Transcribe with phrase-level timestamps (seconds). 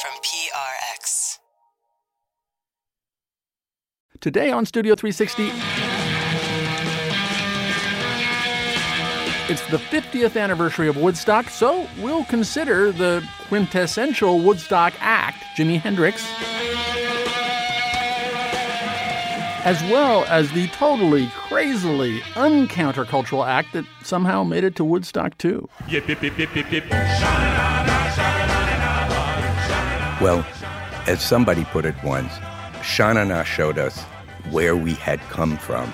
[0.00, 1.38] from PRX.
[4.20, 5.46] Today on Studio 360,
[9.52, 16.24] it's the 50th anniversary of Woodstock, so we'll consider the quintessential Woodstock act, Jimi Hendrix,
[19.64, 25.68] as well as the totally, crazily uncountercultural act that somehow made it to Woodstock too.
[30.20, 30.44] Well,
[31.06, 32.32] as somebody put it once,
[32.82, 34.02] Sha Na Na showed us
[34.50, 35.92] where we had come from,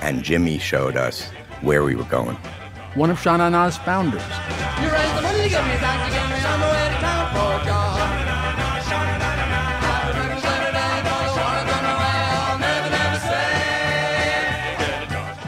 [0.00, 1.30] and Jimi showed us
[1.60, 2.36] where we were going.
[2.94, 4.22] One of Sha Na Na's founders.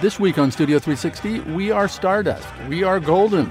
[0.00, 2.46] This week on Studio 360, we are stardust.
[2.68, 3.50] We are golden.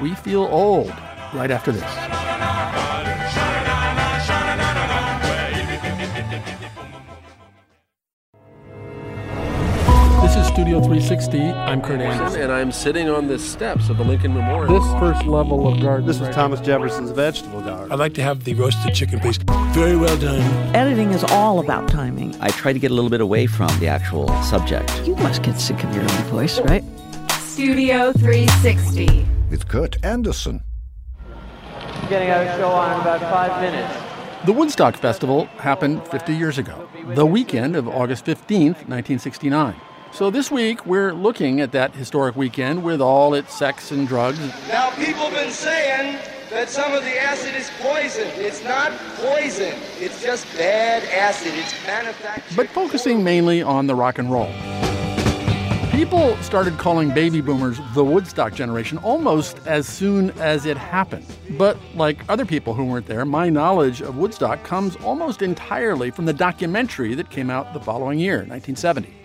[0.00, 0.92] We feel old.
[1.34, 2.21] Right after this.
[10.72, 11.38] Studio 360.
[11.50, 12.40] I'm Kurt Andersen.
[12.40, 14.80] and I'm sitting on the steps of the Lincoln Memorial.
[14.80, 16.06] This first level of garden.
[16.06, 17.92] This was Thomas Jefferson's vegetable garden.
[17.92, 19.36] I'd like to have the roasted chicken, please.
[19.74, 20.40] Very well done.
[20.74, 22.34] Editing is all about timing.
[22.40, 24.90] I try to get a little bit away from the actual subject.
[25.06, 26.82] You must get sick of your own voice, right?
[27.32, 29.26] Studio 360.
[29.50, 30.64] With Kurt Andersen.
[32.08, 33.94] Getting our show on in about five minutes.
[34.46, 39.74] The Woodstock Festival happened 50 years ago, the weekend of August 15th, 1969.
[40.12, 44.38] So this week, we're looking at that historic weekend with all its sex and drugs.
[44.68, 46.18] Now, people have been saying
[46.50, 48.28] that some of the acid is poison.
[48.34, 51.54] It's not poison, it's just bad acid.
[51.54, 52.54] It's manufactured.
[52.54, 54.52] But focusing mainly on the rock and roll.
[55.92, 61.26] People started calling baby boomers the Woodstock generation almost as soon as it happened.
[61.56, 66.26] But like other people who weren't there, my knowledge of Woodstock comes almost entirely from
[66.26, 69.21] the documentary that came out the following year, 1970.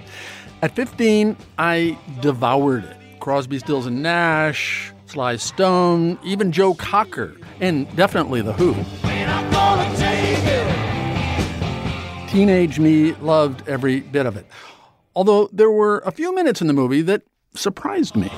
[0.64, 2.98] At 15, I devoured it.
[3.20, 8.74] Crosby, Stills and Nash, Sly Stone, even Joe Cocker, and definitely The Who.
[12.28, 14.48] Teenage me loved every bit of it.
[15.16, 17.22] Although there were a few minutes in the movie that
[17.56, 18.32] surprised me.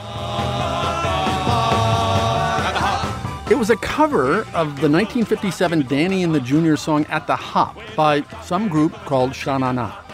[3.50, 7.78] It was a cover of the 1957 Danny and the Juniors song At the Hop
[7.96, 10.09] by some group called Sha Na Na.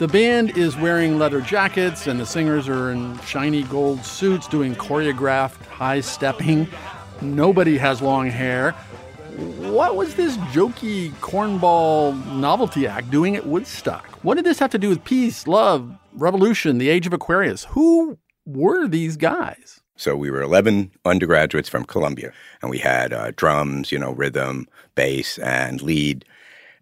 [0.00, 4.74] The band is wearing leather jackets, and the singers are in shiny gold suits doing
[4.74, 6.66] choreographed high stepping.
[7.20, 8.70] Nobody has long hair.
[9.58, 14.06] What was this jokey cornball novelty act doing at Woodstock?
[14.24, 17.64] What did this have to do with peace, love, revolution, the age of Aquarius?
[17.64, 19.82] Who were these guys?
[19.96, 22.32] So we were 11 undergraduates from Columbia,
[22.62, 26.24] and we had uh, drums, you know, rhythm, bass, and lead,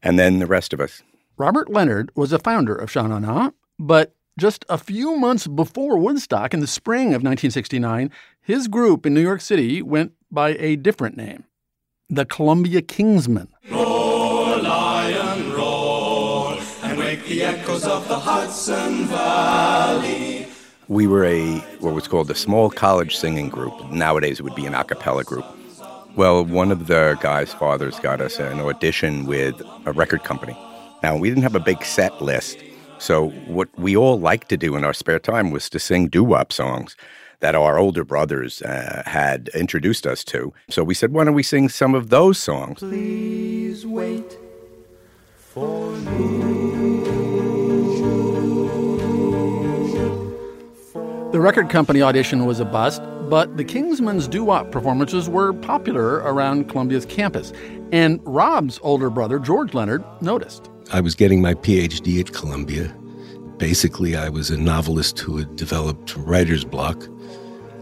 [0.04, 1.02] and then the rest of us.
[1.38, 5.96] Robert Leonard was a founder of Sha Na Na, but just a few months before
[5.96, 8.10] Woodstock in the spring of 1969,
[8.40, 11.44] his group in New York City went by a different name
[12.10, 13.46] the Columbia Kingsmen.
[13.70, 20.48] Roar, lion, roar, and wake the echoes of the Hudson Valley.
[20.88, 23.92] We were a what was called a small college singing group.
[23.92, 25.46] Nowadays it would be an a cappella group.
[26.16, 30.56] Well, one of the guy's fathers got us an audition with a record company.
[31.02, 32.58] Now, we didn't have a big set list.
[32.98, 36.24] So, what we all liked to do in our spare time was to sing doo
[36.24, 36.96] wop songs
[37.40, 40.52] that our older brothers uh, had introduced us to.
[40.68, 42.80] So, we said, why don't we sing some of those songs?
[42.80, 44.36] Please wait
[45.36, 46.68] for me.
[51.30, 56.14] The record company audition was a bust, but the Kingsmen's doo wop performances were popular
[56.16, 57.52] around Columbia's campus.
[57.92, 60.70] And Rob's older brother, George Leonard, noticed.
[60.92, 62.94] I was getting my PhD at Columbia.
[63.58, 67.06] Basically, I was a novelist who had developed writer's block.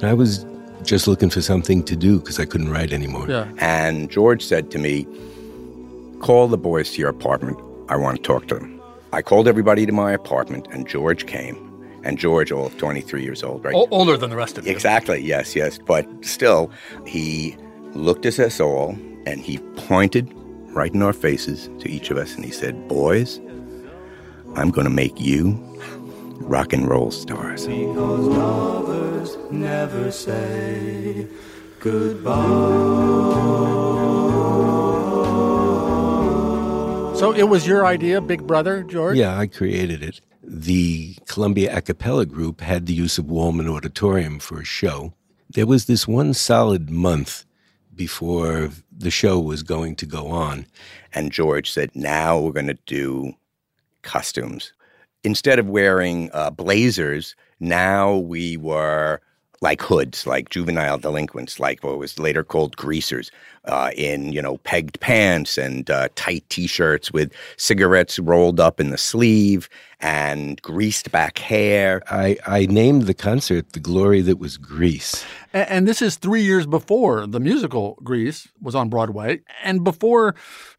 [0.03, 0.45] I was
[0.83, 3.29] just looking for something to do because I couldn't write anymore.
[3.29, 3.49] Yeah.
[3.59, 5.07] And George said to me,
[6.21, 7.59] Call the boys to your apartment.
[7.89, 8.81] I want to talk to them.
[9.13, 11.63] I called everybody to my apartment, and George came.
[12.03, 13.75] And George, all of 23 years old, right?
[13.75, 14.73] O- older than the rest of you.
[14.73, 15.79] Exactly, yes, yes.
[15.79, 16.71] But still,
[17.05, 17.57] he
[17.95, 18.91] looked at us all
[19.27, 20.33] and he pointed
[20.77, 23.41] right in our faces to each of us and he said, Boys,
[24.55, 25.59] I'm going to make you
[26.41, 27.67] rock and roll stars.
[27.67, 31.27] Because lovers never say
[31.81, 32.35] goodbye.
[37.17, 39.17] So it was your idea, Big Brother, George?
[39.17, 40.21] Yeah, I created it.
[40.43, 45.15] The Columbia a cappella group had the use of Wollman Auditorium for a show.
[45.49, 47.46] There was this one solid month
[47.97, 50.67] before the show was going to go on.
[51.13, 53.33] And George said, now we're going to do
[54.03, 54.73] costumes.
[55.25, 59.21] Instead of wearing uh, blazers, now we were
[59.63, 63.31] like hoods, like juvenile delinquents, like what was later called greasers,
[63.67, 68.91] uh, in you know pegged pants and uh, tight T-shirts with cigarettes rolled up in
[68.91, 69.69] the sleeve
[70.01, 72.03] and greased back hair.
[72.09, 76.43] I, I named the concert "The Glory That Was Grease," and, and this is three
[76.43, 80.35] years before the musical Grease was on Broadway, and before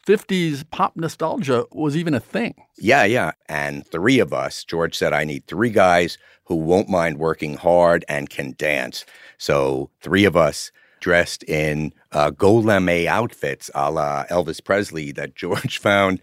[0.08, 2.56] 50s pop nostalgia was even a thing.
[2.78, 3.32] Yeah, yeah.
[3.50, 8.06] And three of us, George said, I need three guys who won't mind working hard
[8.08, 9.06] and can dance.
[9.38, 15.36] So, three of us dressed in uh, gold lame outfits a la Elvis Presley that
[15.36, 16.20] George found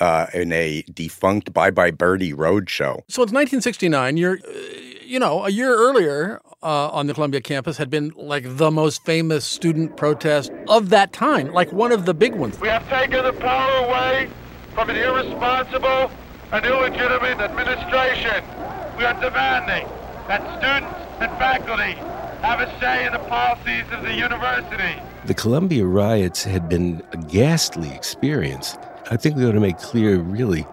[0.00, 3.04] uh, in a defunct Bye Bye Birdie road show.
[3.08, 4.16] So, it's 1969.
[4.16, 4.52] You're, uh,
[5.02, 9.04] you know, a year earlier, uh, on the Columbia campus had been like the most
[9.04, 12.58] famous student protest of that time, like one of the big ones.
[12.58, 14.30] We have taken the power away
[14.74, 16.10] from an irresponsible
[16.52, 18.42] and illegitimate administration.
[18.96, 19.86] We are demanding
[20.26, 22.00] that students and faculty
[22.44, 25.00] have a say in the policies of the university.
[25.24, 28.76] The Columbia riots had been a ghastly experience.
[29.10, 30.66] I think we ought to make clear, really,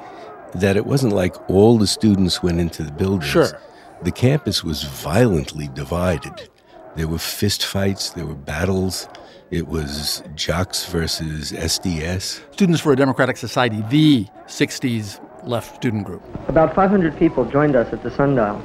[0.55, 3.31] that it wasn't like all the students went into the buildings.
[3.31, 3.57] Sure.
[4.03, 6.49] The campus was violently divided.
[6.97, 9.07] There were fistfights, there were battles.
[9.49, 12.41] It was jocks versus SDS.
[12.51, 16.21] Students for a Democratic Society, the 60s left student group.
[16.49, 18.61] About 500 people joined us at the Sundial.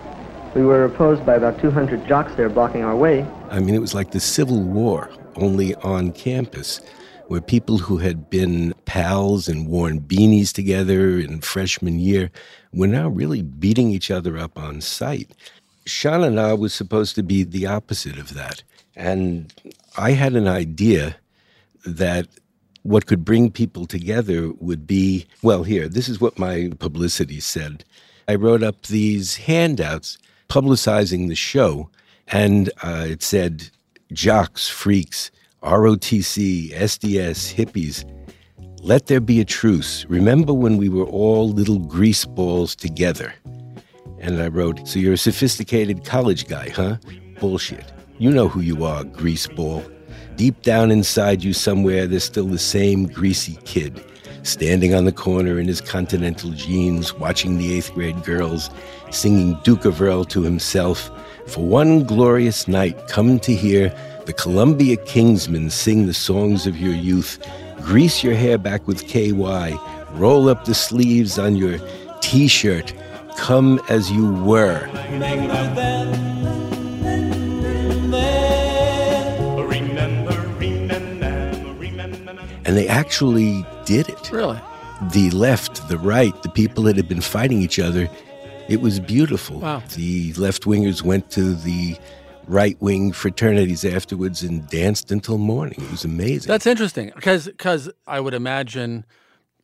[0.56, 3.26] We were opposed by about 200 jocks there blocking our way.
[3.50, 6.80] I mean, it was like the Civil War, only on campus,
[7.26, 12.30] where people who had been pals and worn beanies together in freshman year
[12.72, 15.30] were now really beating each other up on sight.
[16.02, 18.62] Na was supposed to be the opposite of that.
[18.96, 19.52] And
[19.98, 21.16] I had an idea
[21.84, 22.28] that
[22.82, 27.84] what could bring people together would be well, here, this is what my publicity said.
[28.26, 30.16] I wrote up these handouts
[30.48, 31.90] publicizing the show,
[32.28, 33.70] and uh, it said
[34.12, 35.30] jocks, freaks,
[35.62, 38.04] ROTC, SDS, hippies.
[38.82, 40.04] Let there be a truce.
[40.08, 43.34] Remember when we were all little grease balls together?
[44.20, 46.96] And I wrote, So you're a sophisticated college guy, huh?
[47.40, 47.92] Bullshit.
[48.18, 49.92] You know who you are, greaseball.
[50.36, 54.04] Deep down inside you somewhere, there's still the same greasy kid,
[54.46, 58.70] standing on the corner in his continental jeans, watching the eighth grade girls,
[59.10, 61.10] singing Duke of Earl to himself.
[61.46, 63.94] For one glorious night, come to hear
[64.26, 67.38] the Columbia Kingsmen sing the songs of your youth.
[67.82, 69.78] Grease your hair back with KY.
[70.12, 71.78] Roll up the sleeves on your
[72.20, 72.92] t shirt.
[73.36, 74.88] Come as you were.
[82.64, 84.30] And they actually did it.
[84.30, 84.60] Really?
[85.12, 88.08] The left, the right, the people that had been fighting each other,
[88.68, 89.60] it was beautiful.
[89.60, 89.82] Wow.
[89.94, 91.96] The left wingers went to the
[92.46, 95.80] right wing fraternities afterwards and danced until morning.
[95.82, 96.48] It was amazing.
[96.48, 99.04] That's interesting because because I would imagine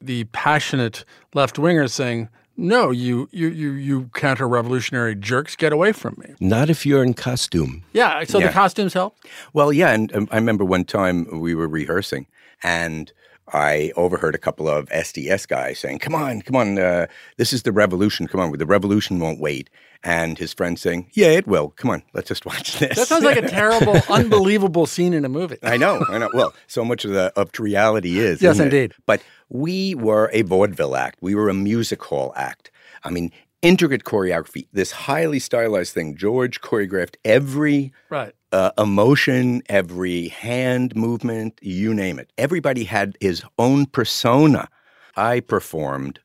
[0.01, 5.93] the passionate left wingers saying, "No, you you you you counter revolutionary jerks, get away
[5.93, 7.85] from me." Not if you're in costume.
[7.93, 8.49] Yeah, so Yeah.
[8.49, 9.17] the costumes help.
[9.53, 12.27] Well, yeah, and um, I remember one time we were rehearsing,
[12.63, 13.13] and
[13.53, 17.07] I overheard a couple of SDS guys saying, "Come on, come on, uh,
[17.37, 18.27] this is the revolution.
[18.27, 19.69] Come on, the revolution won't wait."
[20.05, 21.71] And his friend saying, "Yeah, it will.
[21.71, 25.29] Come on, let's just watch this." That sounds like a terrible, unbelievable scene in a
[25.29, 25.59] movie.
[25.63, 26.31] I know, I know.
[26.33, 28.41] Well, so much of the of reality is.
[28.43, 28.75] Yes, isn't it?
[28.75, 28.95] indeed.
[29.07, 31.19] But we were a vaudeville act.
[31.21, 32.71] We were a music hall act.
[33.05, 33.31] I mean,
[33.61, 34.67] intricate choreography.
[34.73, 36.17] This highly stylized thing.
[36.17, 38.33] George choreographed every Right.
[38.53, 42.31] Uh, emotion, every hand movement, you name it.
[42.39, 44.69] Everybody had his own persona.
[45.17, 46.21] I performed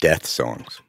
[0.00, 0.80] death songs.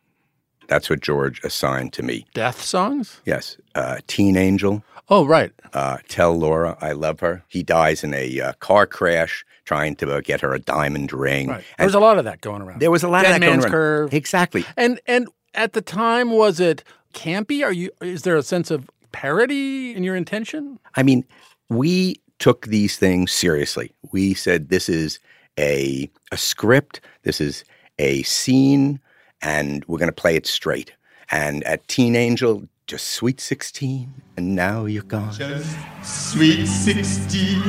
[0.68, 2.26] That's what George assigned to me.
[2.34, 3.22] Death songs?
[3.26, 4.84] Yes, uh, Teen Angel.
[5.10, 5.52] Oh, right.
[5.74, 7.44] Uh, Tell Laura I love her.
[7.48, 11.50] He dies in a uh, car crash trying to uh, get her a diamond ring.
[11.50, 11.64] Right.
[11.78, 12.80] And There's a lot of that going around.
[12.82, 13.72] there was a lot Dead of that going Man's around.
[13.72, 14.14] Curve.
[14.16, 14.66] Exactly.
[14.76, 17.64] And and at the time, was it campy?
[17.64, 17.92] Are you?
[18.02, 20.78] Is there a sense of parody in your intention?
[20.96, 21.24] I mean,
[21.70, 23.94] we took these things seriously.
[24.12, 25.20] We said this is
[25.58, 27.64] a a script, this is
[27.98, 29.00] a scene,
[29.42, 30.92] and we're going to play it straight.
[31.32, 35.34] And at Teen Angel, just sweet 16, and now you're gone.
[35.34, 37.62] Just sweet 16.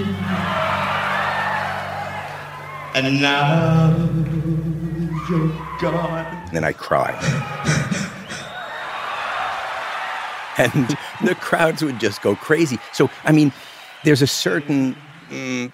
[2.97, 3.95] And now
[5.31, 6.27] you're gone.
[6.49, 7.76] And then I cried.
[10.59, 12.79] And the crowds would just go crazy.
[12.93, 13.53] So, I mean,
[14.05, 14.97] there's a certain
[15.31, 15.73] mm,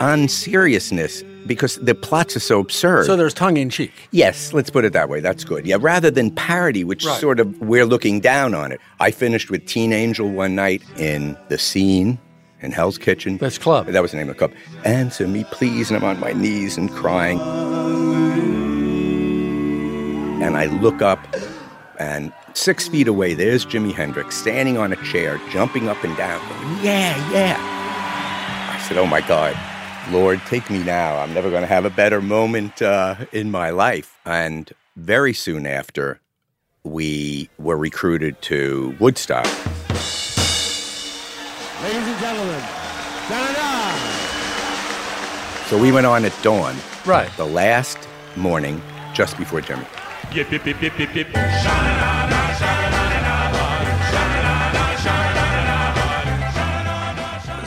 [0.00, 3.06] on seriousness because the plots are so absurd.
[3.06, 3.92] So there's tongue in cheek.
[4.12, 5.20] Yes, let's put it that way.
[5.20, 5.66] That's good.
[5.66, 7.20] Yeah, rather than parody, which Right.
[7.20, 8.80] sort of we're looking down on it.
[9.00, 12.18] I finished with Teen Angel one night in the scene
[12.62, 13.36] in Hell's Kitchen.
[13.38, 13.86] That's club.
[13.88, 14.52] That was the name of the club.
[14.84, 15.90] Answer me, please.
[15.90, 17.38] And I'm on my knees and crying.
[20.42, 21.20] And I look up,
[21.98, 26.40] and six feet away, there's Jimi Hendrix standing on a chair, jumping up and down.
[26.48, 27.56] going, Yeah, yeah.
[28.74, 29.56] I said, Oh my God,
[30.10, 31.18] Lord, take me now.
[31.18, 34.18] I'm never going to have a better moment uh, in my life.
[34.24, 36.20] And very soon after,
[36.84, 39.46] we were recruited to Woodstock.
[41.82, 42.60] Ladies and gentlemen,
[43.28, 44.14] da-da-da!
[45.66, 46.76] So we went on at dawn.
[47.06, 47.30] Right.
[47.36, 47.98] The last
[48.36, 48.82] morning,
[49.14, 49.86] just before Jimi.
[50.34, 51.28] Yip, yip, yip, yip, yip, yip.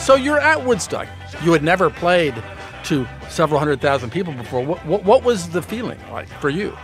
[0.01, 1.07] So you're at Woodstock.
[1.43, 2.36] You had never played
[2.86, 4.65] to several hundred thousand people before.
[4.65, 6.77] What, what, what was the feeling like for you?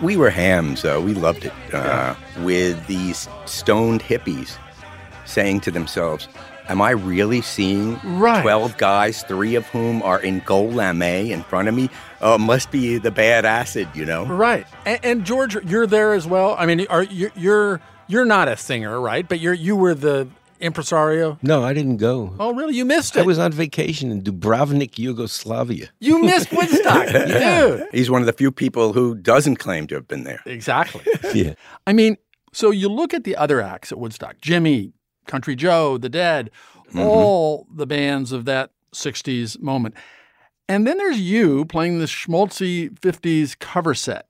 [0.00, 0.84] We were hams.
[0.84, 1.52] Uh, we loved it.
[1.74, 4.56] Uh, With these stoned hippies
[5.24, 6.28] saying to themselves,
[6.68, 8.42] Am I really seeing Right.
[8.42, 11.90] 12 guys, three of whom are in gold lame in front of me?
[12.20, 14.24] Oh, must be the bad acid, you know?
[14.24, 14.66] Right.
[14.86, 16.56] And, and George, you're there as well.
[16.58, 19.28] I mean, are you, you're you're not a singer, right?
[19.28, 20.28] But you're you were the
[20.60, 21.38] impresario.
[21.42, 22.34] No, I didn't go.
[22.38, 22.74] Oh, really?
[22.74, 23.20] You missed it.
[23.20, 25.88] I was on vacation in Dubrovnik, Yugoslavia.
[26.00, 27.86] you missed Woodstock, dude.
[27.92, 30.40] He's one of the few people who doesn't claim to have been there.
[30.46, 31.02] Exactly.
[31.34, 31.54] Yeah.
[31.86, 32.16] I mean,
[32.52, 34.92] so you look at the other acts at Woodstock Jimi,
[35.26, 36.50] Country Joe, The Dead,
[36.96, 39.94] all the bands of that 60s moment.
[40.68, 44.28] And then there's you playing this schmaltzy 50s cover set.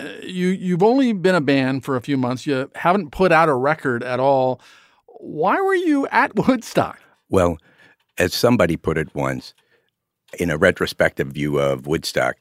[0.00, 2.46] Uh, you, you've only been a band for a few months.
[2.46, 4.60] You haven't put out a record at all.
[5.06, 7.00] Why were you at Woodstock?
[7.28, 7.58] Well,
[8.18, 9.54] as somebody put it once,
[10.38, 12.36] in a retrospective view of Woodstock,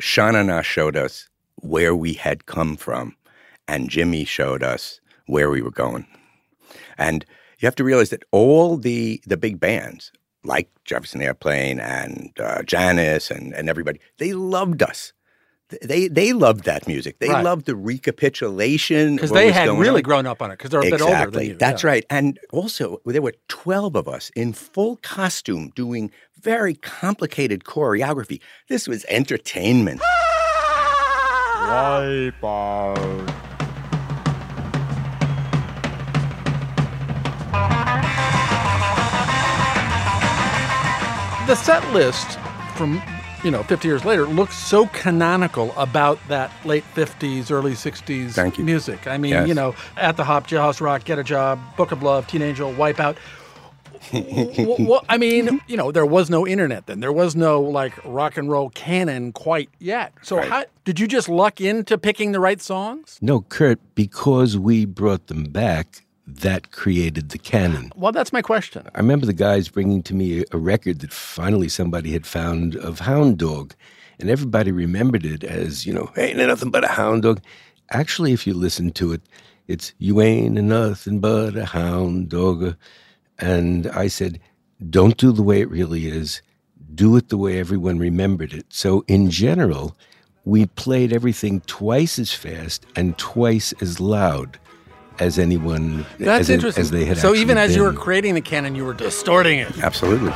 [0.00, 3.16] Sha Na Na showed us where we had come from,
[3.66, 6.06] and Jimi showed us where we were going.
[6.98, 7.24] And
[7.60, 10.12] you have to realize that all the the big bands,
[10.44, 15.12] like Jefferson Airplane and uh, Janis and, and everybody, they loved us.
[15.82, 17.18] They they loved that music.
[17.18, 17.44] They Right.
[17.44, 20.02] loved the recapitulation Because they had really on.
[20.02, 21.48] grown up on it because they're a bit older than Exactly.
[21.48, 21.54] you.
[21.56, 21.90] That's Yeah.
[21.90, 22.06] right.
[22.08, 28.40] And also, there were 12 of us in full costume doing very complicated choreography.
[28.68, 30.00] This was entertainment.
[31.68, 33.47] Wipe
[41.48, 42.38] the set list
[42.76, 43.00] from
[43.42, 48.58] you know 50 years later looks so canonical about that late 50s early 60s Thank
[48.58, 48.64] you.
[48.64, 49.48] music i mean Yes.
[49.48, 52.70] you know at the hop jailhouse rock get a job book of love teen angel
[52.74, 53.16] wipeout
[54.12, 57.00] what, I mean, you know, there was no internet then.
[57.00, 60.12] There was no like rock and roll canon quite yet.
[60.22, 63.18] So, how, did you just luck into picking the right songs?
[63.20, 67.90] No, Kurt, because we brought them back, that created the canon.
[67.96, 68.86] Well, that's my question.
[68.94, 73.00] I remember the guys bringing to me a, record that finally somebody had found of
[73.00, 73.74] Hound Dog,
[74.20, 77.40] and everybody remembered it as, you know, ain't nothing but a hound dog.
[77.90, 79.22] Actually, if you listen to it,
[79.68, 82.76] it's you ain't nothing but a hound dog.
[83.38, 84.40] And I said,
[84.90, 86.42] don't do the way it really is.
[86.94, 88.66] Do it the way everyone remembered it.
[88.68, 89.96] So, in general,
[90.44, 94.58] we played everything twice as fast and twice as loud
[95.20, 96.82] as anyone That's as, interesting.
[96.82, 99.58] as they had so, even actually as you were creating the canon, you were distorting
[99.58, 99.78] it.
[99.82, 100.32] Absolutely.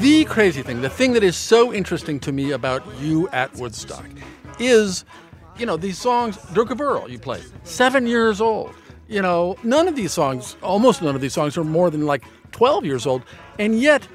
[0.00, 4.08] The crazy thing, the thing that is so interesting to me about you at Woodstock
[4.58, 5.04] is,
[5.58, 8.74] you know, these songs, Duke of Earl you played, seven years old.
[9.12, 12.24] You know, none of these songs, almost none of these songs are more than like
[12.52, 13.22] 12 years old.
[13.58, 14.08] And yet,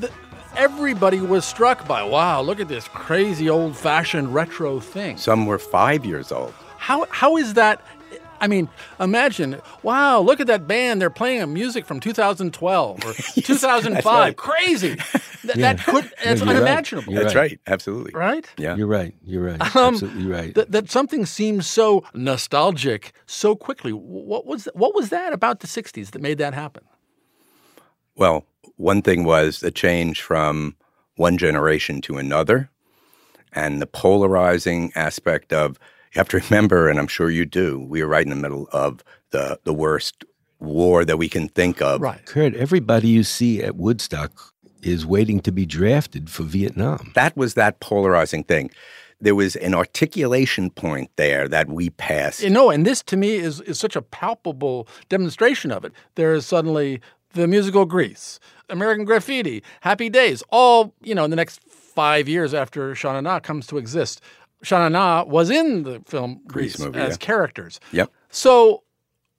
[0.00, 0.10] the,
[0.56, 5.18] everybody was struck by, wow, look at this crazy old fashioned retro thing.
[5.18, 6.52] Some were five years old.
[6.78, 7.80] How, how is that?
[8.44, 8.68] I mean,
[9.00, 11.00] imagine, wow, look at that band.
[11.00, 14.04] They're playing music from 2012 or 2005.
[14.04, 14.36] right.
[14.36, 14.96] Crazy.
[15.44, 15.74] That, Yeah.
[15.74, 16.56] that could, that's you're right.
[16.56, 17.12] unimaginable.
[17.12, 17.60] That's right.
[17.66, 18.12] Absolutely.
[18.14, 18.46] Right?
[18.56, 18.76] Yeah.
[18.76, 19.14] You're right.
[19.22, 19.60] You're right.
[19.76, 20.54] Um, Absolutely right.
[20.54, 23.92] That, that something seems so nostalgic so quickly.
[23.92, 26.82] What was what was that about the '60s that made that happen?
[28.16, 28.46] Well,
[28.76, 30.76] one thing was the change from
[31.16, 32.70] one generation to another
[33.52, 35.78] and the polarizing aspect of
[36.14, 38.68] you have to remember, and I'm sure you do, we were right in the middle
[38.72, 40.24] of the, the worst
[40.60, 42.00] war that we can think of.
[42.00, 42.24] Right.
[42.24, 44.32] Kurt, everybody you see at Woodstock
[44.82, 47.10] is waiting to be drafted for Vietnam.
[47.14, 48.70] That was that polarizing thing.
[49.20, 52.42] There was an articulation point there that we passed.
[52.42, 55.92] You know, and this to me is, is such a palpable demonstration of it.
[56.14, 57.00] There is suddenly
[57.32, 62.54] the musical Grease, American Graffiti, Happy Days, all, you know, in the next five years
[62.54, 64.20] after Sha Na Na comes to exist.
[64.64, 67.16] Sha Na was in the film Grease, movie, as yeah.
[67.16, 67.80] characters.
[67.92, 68.10] Yep.
[68.30, 68.82] So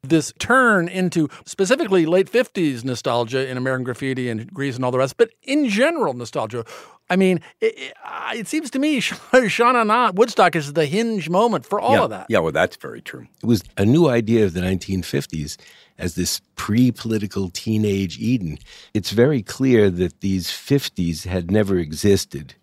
[0.10, 5.00] this turn into specifically late 50s nostalgia in American Graffiti and Grease and all the
[5.00, 6.63] rest, but in general nostalgia.
[7.10, 7.94] I mean, it, it,
[8.34, 12.03] it seems to me Sha Na Na Woodstock is the hinge moment for all yeah.
[12.03, 12.25] of that.
[12.29, 13.27] Yeah, well, that's very true.
[13.44, 15.58] It was a new idea of the 1950s
[15.98, 18.58] as this pre political teenage Eden.
[18.94, 22.55] It's very clear that these 50s had never existed,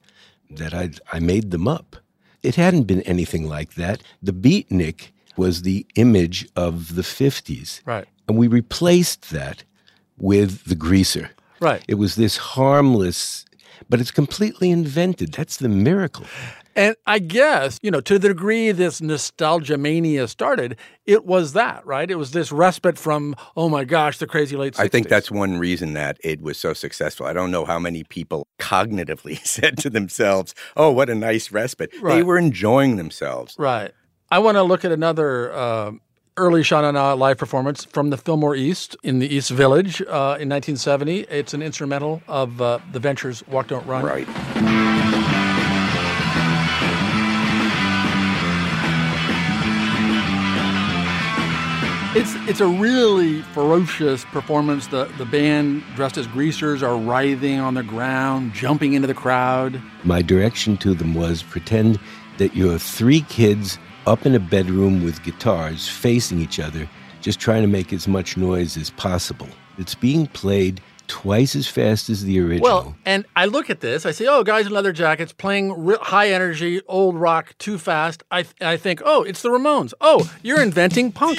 [0.50, 1.96] that I, I made them up.
[2.42, 4.02] It hadn't been anything like that.
[4.22, 7.80] The beatnik was the image of the 50s.
[7.86, 8.06] Right.
[8.28, 9.64] And we replaced that
[10.18, 11.30] with the greaser.
[11.60, 11.84] Right.
[11.88, 13.44] It was this harmless,
[13.88, 15.32] but it's completely invented.
[15.32, 16.26] That's the miracle.
[16.74, 21.84] And I guess, you know, to the degree this nostalgia mania started, it was that,
[21.86, 22.10] right?
[22.10, 24.80] It was this respite from, oh my gosh, the crazy late 60s.
[24.80, 27.26] I think that's one reason that it was so successful.
[27.26, 31.92] I don't know how many people cognitively said to themselves, oh, what a nice respite.
[32.02, 33.54] They were enjoying themselves.
[33.58, 33.92] Right.
[34.30, 35.92] I want to look at another uh,
[36.36, 40.40] early Sha Na Na live performance from the Fillmore East in the East Village uh,
[40.40, 41.20] in 1970.
[41.22, 44.04] It's an instrumental of uh, the Ventures' Walk Don't Run.
[44.04, 44.91] Right.
[52.14, 54.86] It's it's a really ferocious performance.
[54.86, 59.80] The the band dressed as greasers are writhing on the ground, jumping into the crowd.
[60.04, 61.98] My direction to them was pretend
[62.36, 66.86] that you're three kids up in a bedroom with guitars facing each other,
[67.22, 69.48] just trying to make as much noise as possible.
[69.78, 72.62] It's being played twice as fast as the original.
[72.62, 75.96] Well, and I look at this, I say, oh, guys in leather jackets playing re-
[76.00, 78.22] high energy, old rock too fast.
[78.30, 79.94] I, I think, oh, it's the Ramones.
[80.00, 81.38] Oh, you're inventing punk.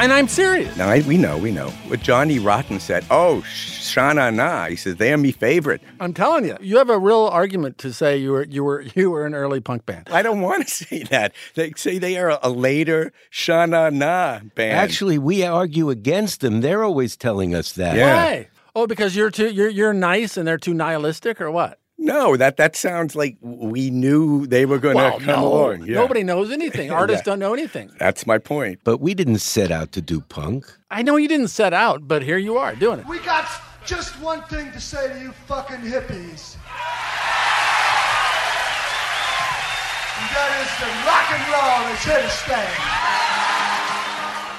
[0.00, 0.74] And I'm serious.
[0.78, 1.68] Now, I, we know, we know.
[1.88, 4.66] What Johnny Rotten said, oh, Sha Na Na.
[4.66, 5.82] He says, they're me favorite.
[6.00, 9.10] I'm telling you, you have a real argument to say you were you were you
[9.10, 10.08] were an early punk band.
[10.10, 11.34] I don't want to say that.
[11.54, 14.78] They say they are a later Sha Na Na band.
[14.78, 16.62] Actually, we argue against them.
[16.62, 17.96] They're always telling us that.
[17.98, 18.48] Why?
[18.74, 21.79] Oh, because you're too you're you're nice and they're too nihilistic, or what?
[22.02, 25.46] No, that that sounds like we knew they were going to Well, come no.
[25.48, 25.82] along.
[25.84, 25.96] Yeah.
[25.96, 26.90] Nobody knows anything.
[27.02, 27.32] Artists Yeah.
[27.32, 27.90] don't know anything.
[27.98, 28.80] That's my point.
[28.84, 30.64] But we didn't set out to do punk.
[30.90, 33.06] I know you didn't set out, but here you are doing it.
[33.06, 33.46] We got
[33.84, 36.56] just one thing to say to you fucking hippies.
[40.16, 42.68] And that is that rock and roll is here to stay.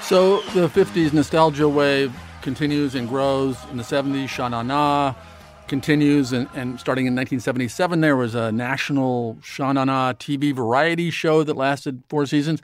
[0.08, 3.56] So the 50s nostalgia wave continues and grows.
[3.70, 5.14] In the 70s, Sha Na Na
[5.68, 11.10] continues, and, and starting in 1977, there was a national Sha Na Na TV variety
[11.10, 12.60] show that lasted four seasons.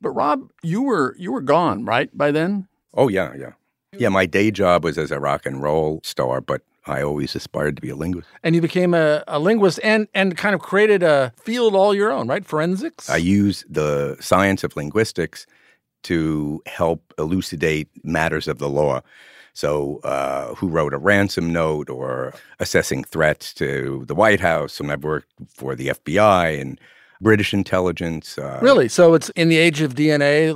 [0.00, 2.68] But Rob, you were you were gone, right, by then?
[2.94, 3.52] Oh, yeah, yeah.
[3.96, 7.76] Yeah, my day job was as a rock and roll star, but I always aspired
[7.76, 8.28] to be a linguist.
[8.42, 12.12] And you became a, a linguist and, and kind of created a field all your
[12.12, 12.44] own, right?
[12.44, 13.08] Forensics?
[13.08, 15.46] I use the science of linguistics
[16.04, 19.00] to help elucidate matters of the law.
[19.54, 24.80] So, uh, who wrote a ransom note or assessing threats to the White House?
[24.80, 26.80] And I've worked for the FBI and
[27.20, 28.36] British intelligence.
[28.36, 28.88] Uh, Really?
[28.88, 30.52] So it's in the age of DNA,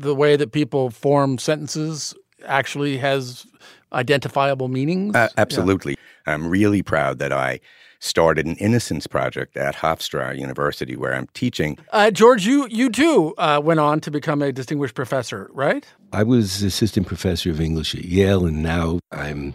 [0.00, 2.14] the way that people form sentences
[2.46, 3.46] actually has
[3.92, 5.14] identifiable meanings?
[5.14, 5.96] Uh, absolutely.
[6.26, 7.60] I'm really proud that I
[8.00, 11.78] started an innocence project at Hofstra University where I'm teaching.
[11.92, 15.86] Uh, George, you you too uh, went on to become a distinguished professor, right?
[16.12, 19.54] I was assistant professor of English at Yale, and now I'm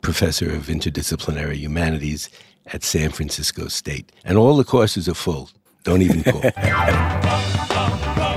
[0.00, 2.28] professor of interdisciplinary humanities
[2.66, 4.12] at San Francisco State.
[4.24, 5.50] And all the courses are full.
[5.84, 6.42] Don't even call.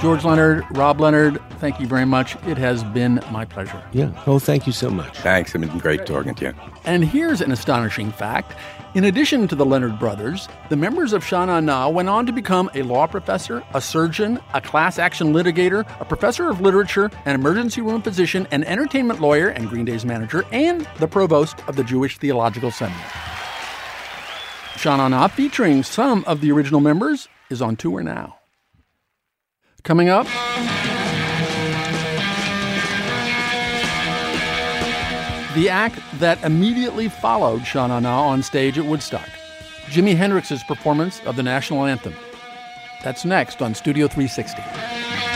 [0.00, 2.34] George Leonard, Rob Leonard, thank you very much.
[2.46, 3.82] It has been my pleasure.
[3.92, 4.10] yeah.
[4.26, 5.14] Oh, thank you so much.
[5.18, 5.54] Thanks.
[5.54, 6.54] It's been great talking to you.
[6.86, 8.56] And here's an astonishing fact.
[8.94, 12.32] In addition to the Leonard brothers, the members of Sha Na Na went on to
[12.32, 17.34] become a law professor, a surgeon, a class action litigator, a professor of literature, an
[17.34, 21.84] emergency room physician, an entertainment lawyer and Green Day's manager, and the provost of the
[21.84, 23.04] Jewish Theological Seminary.
[24.78, 28.39] Sha Na Na, featuring some of the original members, is on tour now.
[29.82, 30.26] Coming up,
[35.54, 39.28] the act that immediately followed Sha Na Na on stage at Woodstock,
[39.86, 42.14] Jimi Hendrix's performance of the national anthem.
[43.02, 45.29] That's next on Studio 360.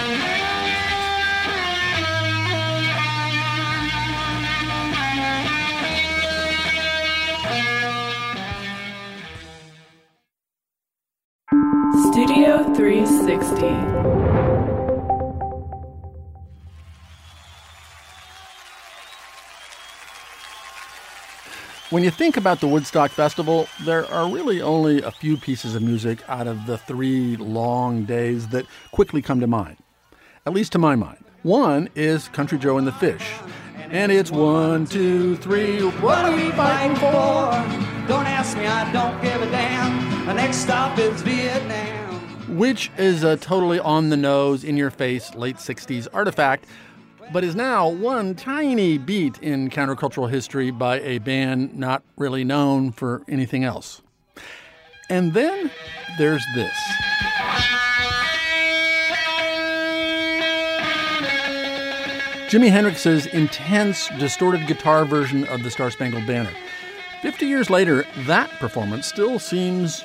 [21.90, 25.82] When you think about the Woodstock Festival, there are really only a few pieces of
[25.82, 29.76] music out of the three long days that quickly come to mind,
[30.44, 31.24] at least to my mind.
[31.44, 33.34] One is Country Joe and the Fish,
[33.90, 37.52] and it's one, two, three, what are we fighting for?
[38.08, 40.26] Don't ask me, I don't give a damn.
[40.26, 42.13] The next stop is Vietnam.
[42.48, 46.66] Which is a totally on the nose, in your face, late 60s artifact
[47.33, 52.92] but is now one tiny beat in countercultural history by a band not really known
[52.92, 54.02] for anything else.
[55.11, 55.70] And then
[56.18, 56.76] there's this.
[62.50, 66.52] Jimi Hendrix's intense, distorted guitar version of the Star Spangled Banner.
[67.22, 70.04] 50 years later, that performance still seems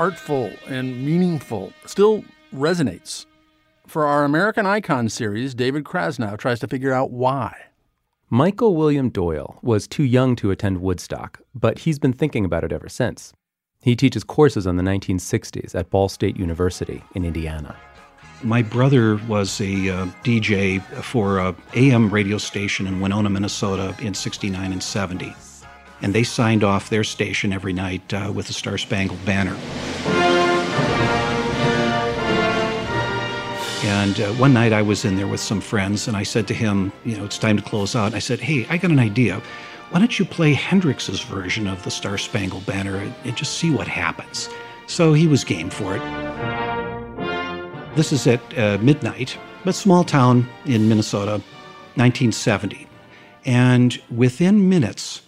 [0.00, 3.26] artful and meaningful, still resonates.
[3.86, 7.54] For our American Icon series, David Krasnow tries to figure out why.
[8.30, 12.72] Michael William Doyle was too young to attend Woodstock, but he's been thinking about it
[12.72, 13.34] ever since.
[13.82, 17.76] He teaches courses on the 1960s at Ball State University in Indiana.
[18.42, 24.14] My brother was a uh, DJ for a AM radio station in Winona, Minnesota in
[24.14, 25.34] 69 and 70.
[26.02, 29.56] And they signed off their station every night uh, with the Star Spangled Banner.
[33.82, 36.54] And uh, one night I was in there with some friends, and I said to
[36.54, 38.06] him, You know, it's time to close out.
[38.06, 39.42] And I said, Hey, I got an idea.
[39.90, 43.88] Why don't you play Hendrix's version of the Star Spangled Banner and, just see what
[43.88, 44.48] happens?
[44.86, 46.02] So he was game for it.
[47.96, 51.42] This is at uh, midnight, but small town in Minnesota,
[51.96, 52.86] 1970.
[53.44, 55.22] And within minutes,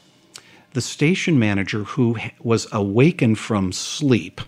[0.75, 4.41] the station manager, who was awakened from sleep,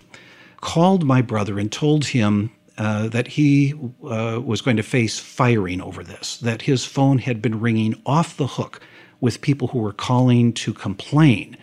[0.61, 5.81] called my brother and told him uh, that he uh, was going to face firing
[5.81, 8.81] over this, that his phone had been ringing off the hook
[9.21, 11.57] with people who were calling to complain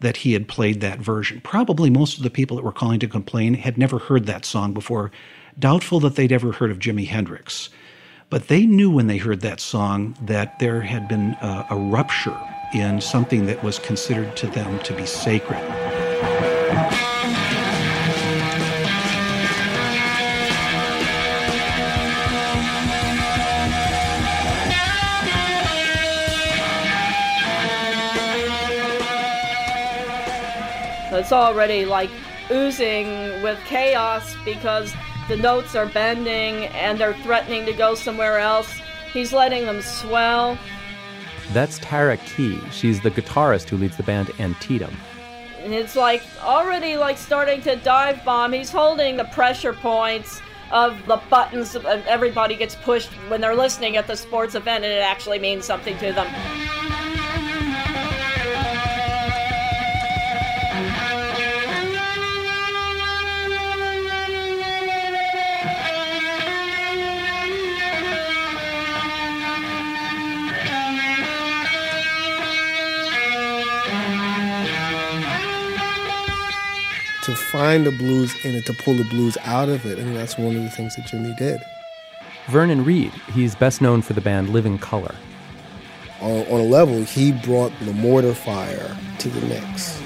[0.00, 1.40] that he had played that version.
[1.42, 4.72] Probably most of the people that were calling to complain had never heard that song
[4.72, 5.10] before,
[5.58, 7.68] doubtful that they'd ever heard of Jimi Hendrix.
[8.30, 12.38] But they knew when they heard that song that there had been a, a rupture
[12.74, 15.62] in something that was considered to them to be sacred.
[31.16, 32.10] It's already like
[32.50, 34.92] oozing with chaos because
[35.28, 38.70] the notes are bending and they're threatening to go somewhere else.
[39.12, 40.58] He's letting them swell.
[41.54, 42.58] That's Tara Key.
[42.72, 44.92] She's the guitarist who leads the band Antietam.
[45.60, 48.52] And it's like already like starting to dive bomb.
[48.52, 54.08] He's holding the pressure points of the buttons everybody gets pushed when they're listening at
[54.08, 56.26] the sports event and it actually means something to them.
[77.24, 79.98] To find the blues in it, to pull the blues out of it.
[79.98, 81.58] and that's one of the things that Jimi did.
[82.48, 85.14] Vernon Reid, he's best known for the band Living Colour.
[86.20, 89.98] On, on a level, he brought the mortar fire to the mix.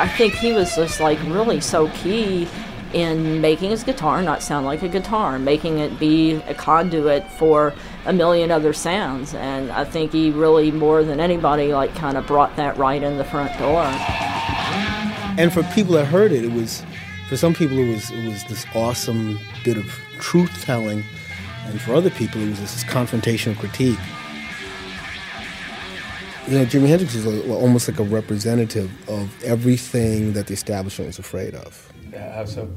[0.00, 2.48] I think he was just like really so key
[2.92, 7.74] in making his guitar not sound like a guitar, making it be a conduit for
[8.06, 9.34] a million other sounds.
[9.34, 13.18] And I think he really, more than anybody, like kind of brought that right in
[13.18, 13.84] the front door.
[15.38, 16.84] And for people that heard it, it was,
[17.28, 19.86] for some people, it was it was this awesome bit of
[20.18, 21.04] truth telling,
[21.66, 23.98] and for other people, it was this confrontational critique.
[26.48, 31.06] You know, Jimi Hendrix is a, almost like a representative of everything that the establishment
[31.06, 31.92] was afraid of.
[32.10, 32.68] Yeah, how so?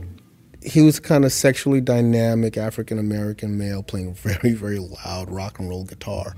[0.64, 5.68] He was kind of sexually dynamic African American male playing very, very loud rock and
[5.68, 6.36] roll guitar.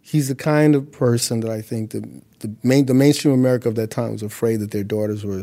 [0.00, 2.00] He's the kind of person that I think the,
[2.38, 5.42] the, main, the mainstream America of that time was afraid that their daughters were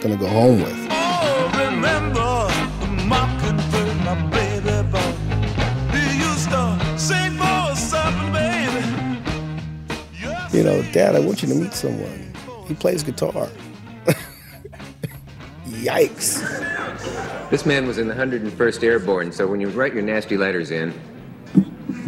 [0.00, 0.94] going to go home with.
[10.54, 12.32] You know, Dad, I want you to meet someone.
[12.68, 13.48] He plays guitar.
[15.66, 17.33] Yikes.
[17.54, 20.92] This man was in the 101st Airborne, so when you write your nasty letters in.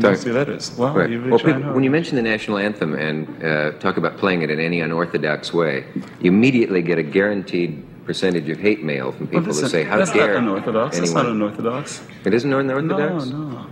[0.00, 0.76] Nasty letters?
[0.76, 1.08] Wow, right.
[1.08, 4.42] you really well, people, when you mention the national anthem and uh, talk about playing
[4.42, 5.84] it in any unorthodox way,
[6.20, 9.98] you immediately get a guaranteed percentage of hate mail from people Well, who say, "How
[9.98, 10.98] that's dare not unorthodox.
[10.98, 12.02] That's not unorthodox.
[12.24, 13.26] It isn't unorthodox.
[13.26, 13.66] No, no.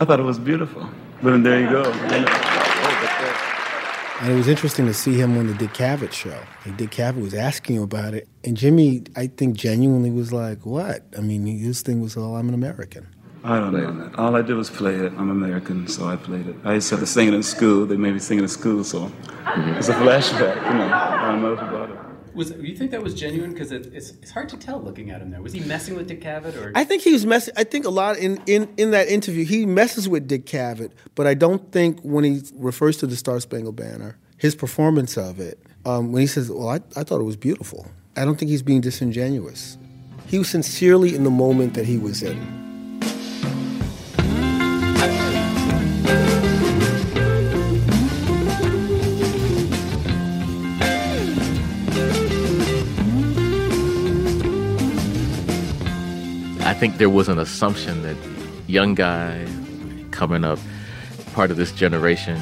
[0.00, 0.90] I thought it was beautiful.
[1.22, 1.84] But then there you go.
[4.20, 6.42] And it was interesting to see him on the Dick Cavett show.
[6.66, 10.66] Like Dick Cavett was asking him about it, and Jimi, I think, genuinely was like,
[10.66, 13.06] "What?" I mean, his thing was, "Oh, I'm an American."
[13.44, 14.10] I don't know.
[14.18, 15.12] All I did was play it.
[15.16, 16.56] I'm American, so I played it.
[16.64, 17.86] I used to have to sing it in school.
[17.86, 19.70] They made me sing it in school, so mm-hmm.
[19.74, 20.56] it's a flashback.
[20.66, 22.07] You know, I don't know about it.
[22.34, 23.52] Was you think that was genuine?
[23.52, 25.40] Because it, it's it's hard to tell looking at him there.
[25.40, 26.72] Was he messing with Dick Cavett or?
[26.74, 27.54] I think he was messing.
[27.56, 31.26] I think a lot in, in, in that interview he messes with Dick Cavett, but
[31.26, 35.58] I don't think when he refers to the Star Spangled Banner, his performance of it,
[35.84, 37.86] um, when he says, "Well, I, I thought it was beautiful,"
[38.16, 39.78] I don't think he's being disingenuous.
[40.26, 42.67] He was sincerely in the moment that he was in.
[56.78, 58.16] Think there was an assumption that
[58.68, 59.44] young guy
[60.12, 60.60] coming up,
[61.32, 62.40] part of this generation,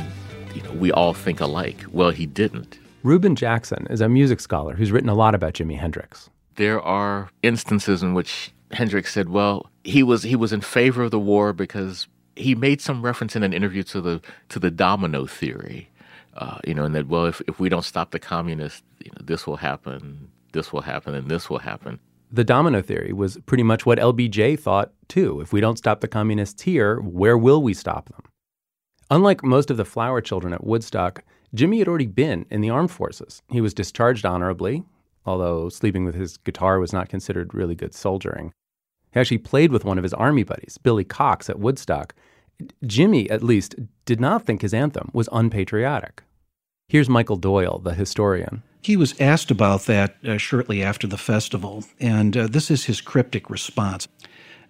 [0.55, 1.83] you know, we all think alike.
[1.91, 2.79] Well, he didn't.
[3.03, 6.29] Reuben Jackson is a music scholar who's written a lot about Jimi Hendrix.
[6.57, 11.13] There are instances in which Hendrix said, "Well, he was he was in favor of
[11.13, 14.21] the war because he made some reference in an interview to the
[14.51, 15.89] to the domino theory,
[16.35, 19.25] uh, you know, and that well, if if we don't stop the communists, you know,
[19.25, 23.63] this will happen, this will happen, and this will happen." The domino theory was pretty
[23.63, 25.41] much what LBJ thought too.
[25.41, 28.23] If we don't stop the communists here, where will we stop them?
[29.11, 31.23] Unlike most of the flower children at Woodstock,
[31.55, 33.43] Jimi had already been in the armed forces.
[33.49, 34.83] He was discharged honorably,
[35.25, 38.53] although sleeping with his guitar was not considered really good soldiering.
[39.13, 42.15] He actually played with one of his army buddies, Billy Cox, at Woodstock.
[42.85, 46.23] Jimi, at least, did not think his anthem was unpatriotic.
[46.89, 48.63] Here's Michael Doyle, the historian.
[48.87, 53.01] He was asked about that uh, shortly after the festival, and uh, this is his
[53.01, 54.07] cryptic response.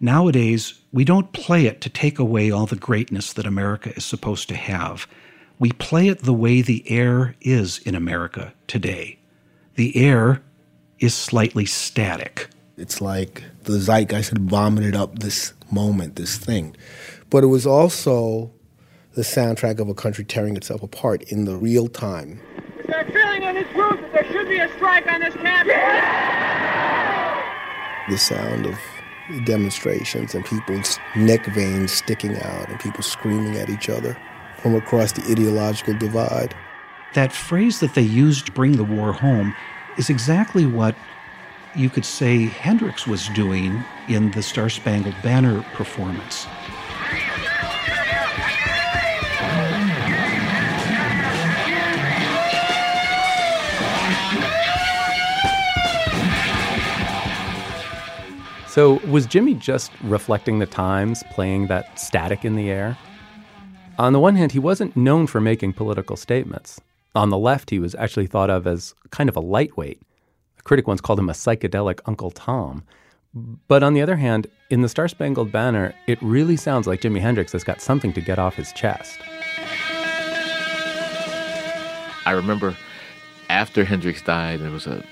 [0.01, 4.49] Nowadays, we don't play it to take away all the greatness that America is supposed
[4.49, 5.07] to have.
[5.59, 9.19] We play it the way the air is in America today.
[9.75, 10.41] The air
[10.99, 12.49] is slightly static.
[12.79, 16.75] It's like the zeitgeist had vomited up this moment, this thing.
[17.29, 18.51] But it was also
[19.13, 22.41] the soundtrack of a country tearing itself apart in the real time.
[22.87, 25.75] Is there a feeling on this roof there should be a strike on this campus?
[28.09, 28.79] The sound of
[29.45, 34.17] demonstrations and people's neck veins sticking out and people screaming at each other
[34.59, 36.55] from across the ideological divide.
[37.15, 39.57] That phrase that they used to bring the war home
[39.99, 40.95] is exactly what
[41.75, 46.47] you could say Hendrix was doing in the Star Spangled Banner performance.
[58.77, 62.99] So, was Jimi just reflecting the times, playing that static in the air?
[63.99, 66.79] On the one hand, he wasn't known for making political statements.
[67.15, 70.03] On the left, he was actually thought of as kind of a lightweight.
[70.59, 72.85] A critic once called him a psychedelic Uncle Tom.
[73.67, 77.23] But on the other hand, in the Star Spangled Banner, it really sounds like Jimi
[77.23, 79.19] Hendrix has got something to get off his chest.
[82.27, 82.77] I remember
[83.49, 85.03] after Hendrix died, there was a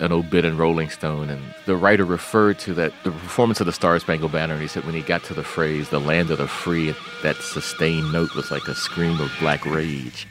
[0.00, 3.72] an obit in Rolling Stone, and the writer referred to that the performance of the
[3.72, 4.54] Star Spangled Banner.
[4.54, 7.36] And he said when he got to the phrase "the land of the free," that
[7.36, 10.26] sustained note was like a scream of black rage.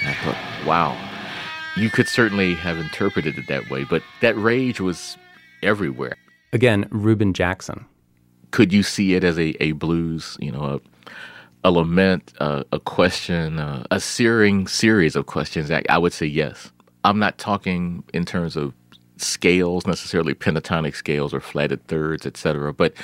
[0.00, 0.96] And I thought, wow,
[1.76, 5.16] you could certainly have interpreted it that way, but that rage was
[5.62, 6.16] everywhere.
[6.52, 7.86] Again, Reuben Jackson.
[8.54, 10.80] Could you see it as a, a blues, you know, a,
[11.64, 15.72] a lament, a, question, a, a searing series of questions?
[15.72, 16.70] I, I would say yes.
[17.02, 18.72] I'm not talking in terms of
[19.16, 22.72] scales, necessarily pentatonic scales or flatted thirds, etc.
[22.72, 22.94] But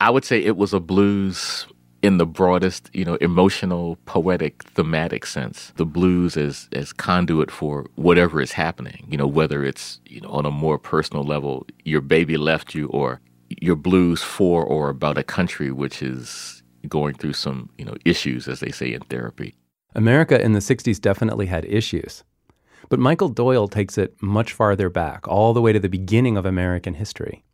[0.00, 1.66] I would say it was a blues
[2.00, 5.72] in the broadest, you know, emotional, poetic, thematic sense.
[5.74, 9.08] The blues as as conduit for whatever is happening.
[9.10, 12.86] You know, whether it's you know on a more personal level, your baby left you,
[12.90, 13.20] or
[13.60, 18.48] your blues for or about a country which is going through some you know issues,
[18.48, 19.54] as they say in therapy.
[19.94, 22.24] America in the 60s definitely had issues.
[22.88, 26.44] But Michael Doyle takes it much farther back, all the way to the beginning of
[26.44, 27.44] American history.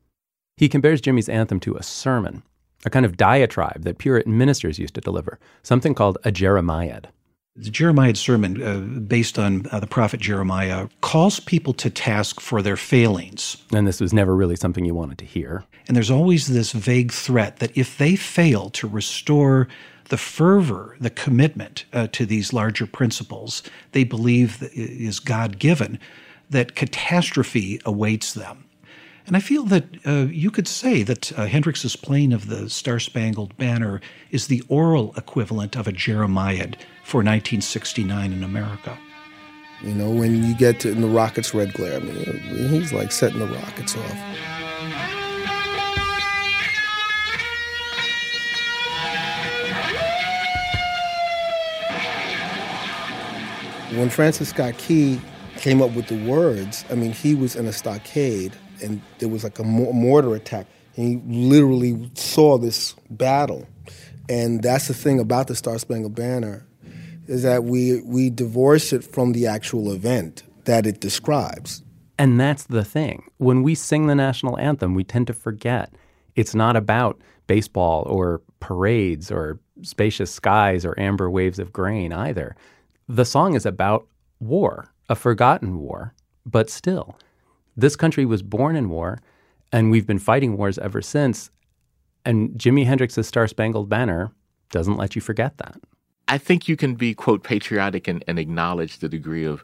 [0.57, 2.43] He compares Jimi's anthem to a sermon,
[2.85, 7.09] a kind of diatribe that Puritan ministers used to deliver, something called a Jeremiad.
[7.61, 12.63] The Jeremiad sermon, uh, based on uh, the prophet Jeremiah, calls people to task for
[12.63, 13.59] their failings.
[13.71, 15.65] And this was never really something you wanted to hear.
[15.87, 19.69] And there's always this vague threat that if they fail to restore
[20.09, 25.99] the fervor, the commitment uh, to these larger principles they believe is God given,
[26.49, 28.65] that catastrophe awaits them.
[29.27, 32.99] And I feel that uh, you could say that uh, Hendrix's playing of the Star
[32.99, 36.77] Spangled Banner is the oral equivalent of a Jeremiad
[37.11, 38.97] for 1969 in America.
[39.83, 43.11] You know, when you get to in the Rockets' red glare, I mean, he's like
[43.11, 44.17] setting the Rockets off.
[53.97, 55.21] When Francis Scott Key
[55.57, 58.53] came up with the words, I mean, he was in a stockade
[58.85, 60.69] and there was like a mortar attack.
[60.95, 63.67] And he literally saw this battle.
[64.29, 66.65] And that's the thing about the Star Spangled Banner
[67.31, 71.83] is that we we divorce it from the actual event that it describes.
[72.19, 73.31] And that's the thing.
[73.39, 75.95] When we sing the national anthem, we tend to forget
[76.35, 82.57] it's not about baseball or parades or spacious skies or amber waves of grain either.
[83.09, 84.07] The song is about
[84.41, 86.15] war, a forgotten war,
[86.45, 87.17] but still,
[87.77, 89.21] this country was born in war,
[89.73, 91.51] and we've been fighting wars ever since.
[92.25, 94.33] And Jimi Hendrix's Star Spangled Banner
[94.71, 95.81] doesn't let you forget that.
[96.31, 99.63] I think you can be, quote, patriotic and, and acknowledge the degree of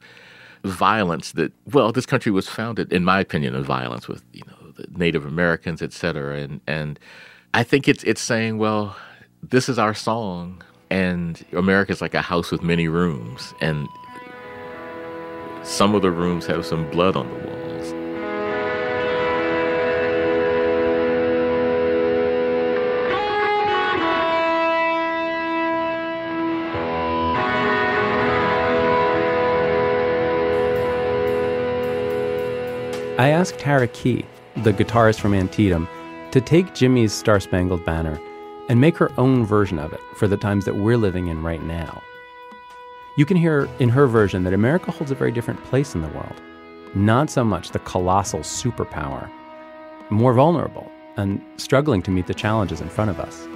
[0.64, 4.84] violence that, well, this country was founded, in my opinion, of violence with, you know,
[4.96, 6.38] Native Americans, et cetera.
[6.38, 6.98] And, and
[7.54, 8.96] I think it's, it's saying, well,
[9.42, 13.86] this is our song, and America's like a house with many rooms, and
[15.62, 17.55] some of the rooms have some blood on the walls.
[33.18, 34.26] I asked Tara Key,
[34.58, 35.88] the guitarist from Antietam,
[36.32, 38.20] to take Jimi's Star Spangled Banner
[38.68, 41.62] and make her own version of it for the times that we're living in right
[41.62, 42.02] now.
[43.16, 46.08] You can hear in her version that America holds a very different place in the
[46.08, 46.42] world.
[46.94, 49.30] Not so much the colossal superpower,
[50.10, 53.48] more vulnerable and struggling to meet the challenges in front of us.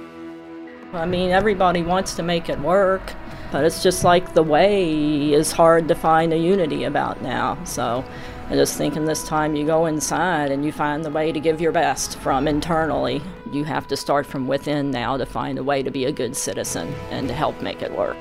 [0.93, 3.13] I mean, everybody wants to make it work,
[3.51, 7.63] but it's just like the way is hard to find a unity about now.
[7.63, 8.03] So
[8.51, 11.39] I just think in this time you go inside and you find the way to
[11.39, 13.21] give your best from internally.
[13.53, 16.35] You have to start from within now to find a way to be a good
[16.35, 18.17] citizen and to help make it work.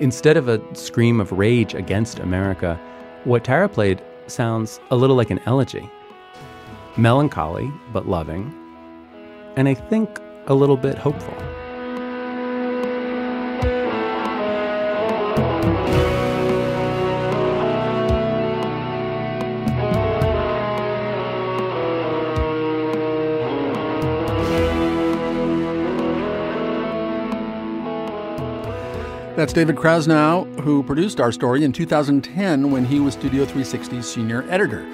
[0.00, 2.80] Instead of a scream of rage against America,
[3.22, 5.88] what Tara played sounds a little like an elegy.
[6.96, 8.52] Melancholy, but loving,
[9.54, 11.36] and I think a little bit hopeful.
[29.34, 34.44] That's David Krasnow, who produced our story in 2010 when he was Studio 360's senior
[34.50, 34.86] editor.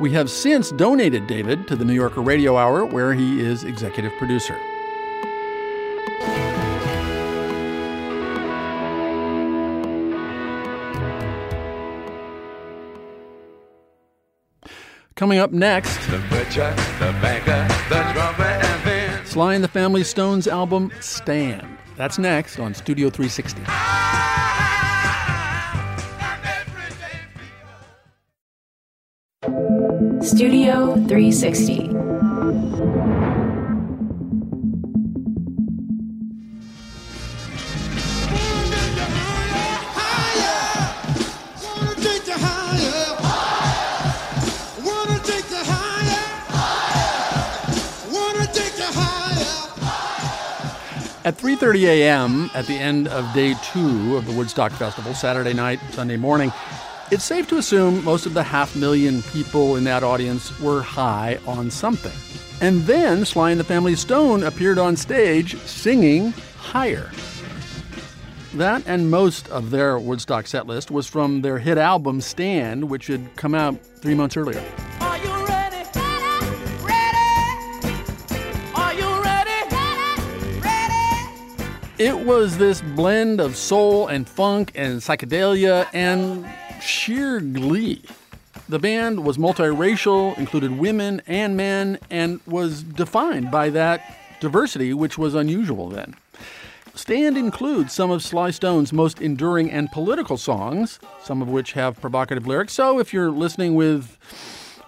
[0.00, 4.10] We have since donated David to the New Yorker Radio Hour, where he is executive
[4.14, 4.58] producer.
[15.14, 20.48] Coming up next, the butcher, the banker, the drummer, and Sly and the Family Stones
[20.48, 21.83] album Stand.
[21.96, 23.64] That's next on Studio 360.
[30.26, 32.13] Studio 360.
[51.24, 52.50] At 3:30 a.m.
[52.52, 56.52] at the end of day 2 of the Woodstock Festival, Saturday night, Sunday morning,
[57.10, 61.38] it's safe to assume most of the half million people in that audience were high
[61.46, 62.12] on something.
[62.60, 67.10] And then Sly and the Family Stone appeared on stage singing Higher.
[68.52, 73.06] That and most of their Woodstock set list was from their hit album Stand, which
[73.06, 74.62] had come out three months earlier.
[81.96, 86.44] It was this blend of soul and funk and psychedelia and
[86.82, 88.02] sheer glee.
[88.68, 95.16] The band was multiracial, included women and men, and was defined by that diversity, which
[95.16, 96.16] was unusual then.
[96.96, 102.00] Stand includes some of Sly Stone's most enduring and political songs, some of which have
[102.00, 102.72] provocative lyrics.
[102.72, 104.18] So if you're listening with,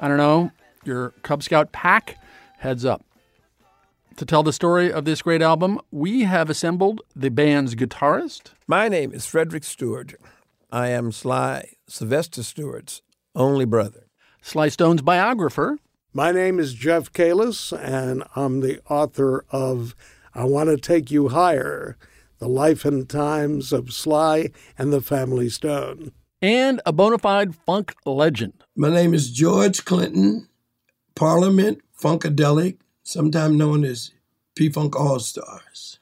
[0.00, 0.50] I don't know,
[0.84, 2.18] your Cub Scout pack,
[2.58, 3.05] heads up.
[4.16, 8.52] To tell the story of this great album, we have assembled the band's guitarist.
[8.66, 10.14] My name is Frederick Stewart.
[10.72, 13.02] I am Sly Sylvester Stewart's
[13.34, 14.06] only brother.
[14.40, 15.76] Sly Stone's biographer.
[16.14, 19.94] My name is Jeff Kaliss, and I'm the author of
[20.34, 21.98] I Want to Take You Higher
[22.38, 24.48] The Life and Times of Sly
[24.78, 26.12] and the Family Stone.
[26.40, 28.54] And a bona fide funk legend.
[28.74, 30.48] My name is George Clinton,
[31.14, 34.10] Parliament Funkadelic, sometimes known as
[34.56, 36.00] P Funk All Stars.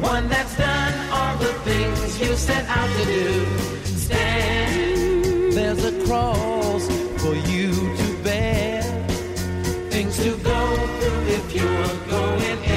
[0.00, 3.46] One that's done all the things you set out to do.
[3.84, 6.86] Stand, there's a cross
[7.22, 8.82] for you to bear.
[9.90, 12.71] Things to go through if you're going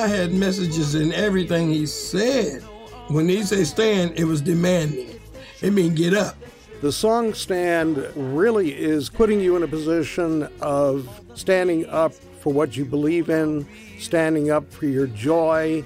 [0.00, 2.62] Sly had messages in everything he said.
[3.08, 5.20] When he say stand, it was demanding.
[5.60, 6.36] It mean get up.
[6.80, 12.78] The song Stand really is putting you in a position of standing up for what
[12.78, 15.84] you believe in, standing up for your joy.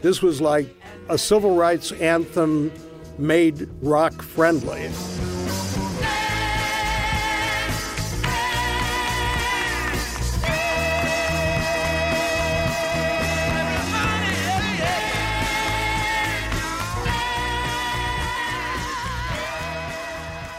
[0.00, 0.68] This was like
[1.08, 2.70] a civil rights anthem
[3.18, 4.88] made rock friendly.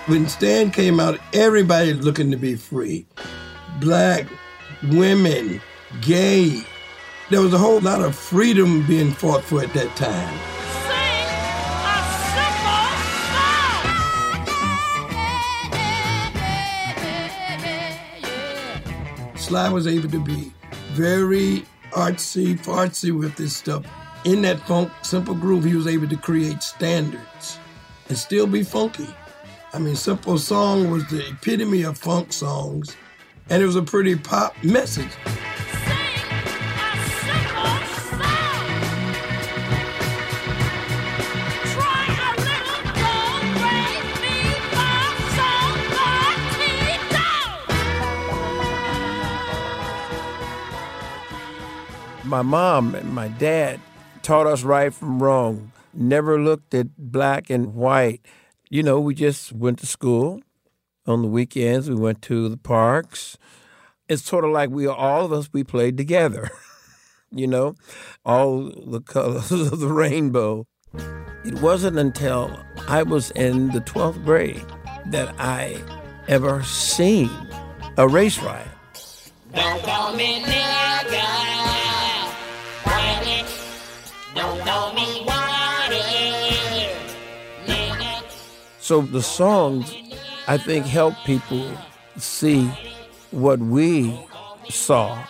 [0.08, 3.06] When Stan came out, everybody looking to be free.
[3.82, 4.26] Black,
[4.84, 5.60] women,
[6.00, 6.62] gay.
[7.30, 10.34] There was a whole lot of freedom being fought for at that time.
[19.38, 20.54] Sly was able to be
[20.94, 23.86] very artsy, fartsy with this stuff.
[24.24, 27.60] In that funk, simple groove, he was able to create standards
[28.08, 29.14] and still be funky.
[29.78, 32.98] I mean, Simple Song was the epitome of funk songs,
[33.48, 35.12] and it was a pretty pop message.
[52.24, 53.80] My mom and my dad
[54.24, 58.26] taught us right from wrong, never looked at black and white.
[58.70, 60.42] You know, we just went to school.
[61.06, 63.38] On the weekends, we went to the parks.
[64.10, 66.50] It's sort of like we all of us we played together.
[67.32, 67.76] you know,
[68.26, 70.66] all the colors of the rainbow.
[71.46, 72.60] It wasn't until
[72.90, 74.66] I was in the 12th grade
[75.08, 75.82] that I
[76.28, 77.32] ever seen
[77.98, 78.68] a race riot.
[79.54, 81.47] Don't call me nigga.
[88.88, 89.94] So the songs,
[90.48, 91.70] I think, help people
[92.16, 92.72] see
[93.32, 94.18] what we
[94.70, 95.26] saw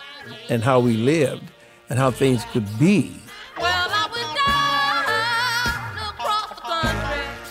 [0.48, 1.42] and how we lived
[1.90, 3.20] and how things could be.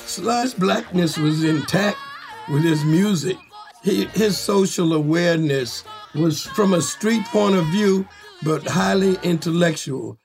[0.05, 1.97] Sly's blackness was intact
[2.47, 3.35] with his music.
[3.83, 5.83] He, his social awareness
[6.15, 8.07] was from a street point of view,
[8.43, 10.17] but highly intellectual.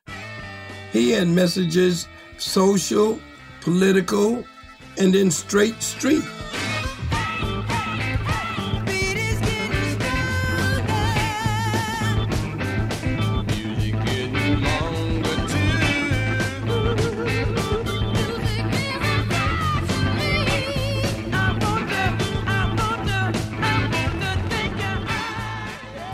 [0.93, 2.07] He had messages,
[2.39, 3.19] social,
[3.63, 4.45] political,
[4.99, 6.25] and then straight street.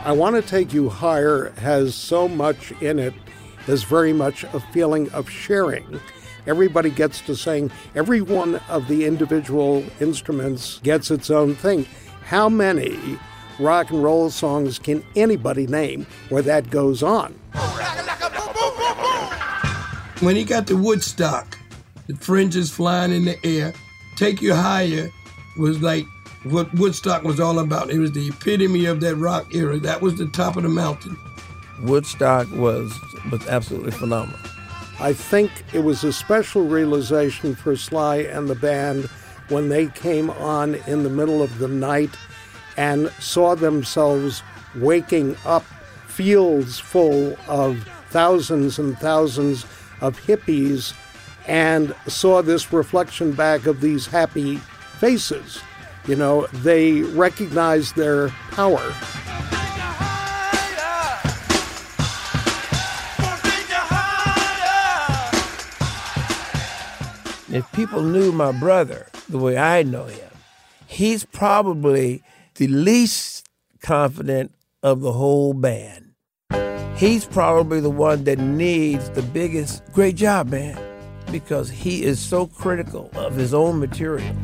[0.09, 3.13] I Want to Take You Higher has so much in it.
[3.67, 6.01] There's very much a feeling of sharing.
[6.49, 7.71] Everybody gets to sing.
[7.95, 11.87] Every one of the individual instruments gets its own thing.
[12.25, 12.99] How many
[13.59, 17.35] rock and roll songs can anybody name where that goes on?
[20.21, 21.59] When he got to Woodstock,
[22.07, 23.75] the fringes flying in the air,
[24.17, 25.11] Take You Higher
[25.59, 26.07] was like
[26.45, 27.91] what Woodstock was all about.
[27.91, 29.79] It was the epitome of that rock era.
[29.79, 31.17] That was the top of the mountain.
[31.83, 32.93] Woodstock was
[33.31, 34.41] was absolutely phenomenal.
[35.01, 39.05] I think it was a special realization for Sly and the band
[39.49, 42.11] when they came on in the middle of the night
[42.77, 44.43] and saw themselves
[44.75, 45.65] waking up
[46.09, 49.65] fields full of thousands and thousands
[50.01, 50.95] of hippies
[51.47, 54.57] and saw this reflection back of these happy
[54.99, 55.61] faces.
[56.07, 58.93] You know, they recognized their power.
[67.51, 70.31] If people knew my brother the way I know him,
[70.87, 72.23] he's probably
[72.57, 73.49] the least
[73.81, 76.13] confident of the whole band.
[76.97, 80.79] He's probably the one that needs the biggest great job, man,
[81.33, 84.37] because he is so critical of his own material.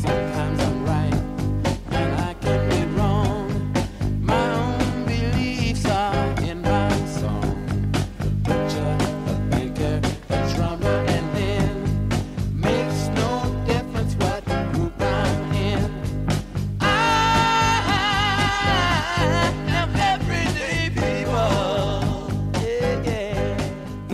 [0.00, 0.67] Sometimes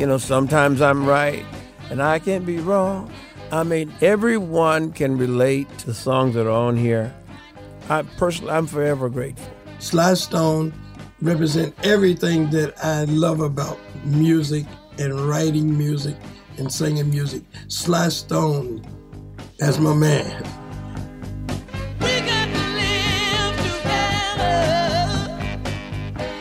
[0.04, 1.46] You know, sometimes I'm right
[1.88, 3.10] and I can be wrong.
[3.50, 7.10] I mean, everyone can relate to songs that are on here.
[7.88, 9.50] I personally, I'm forever grateful.
[9.78, 10.74] Sly Stone
[11.22, 14.66] represent everything that I love about music
[14.98, 16.16] and writing music
[16.58, 17.42] and singing music.
[17.68, 18.84] Sly Stone,
[19.58, 20.63] that's my man.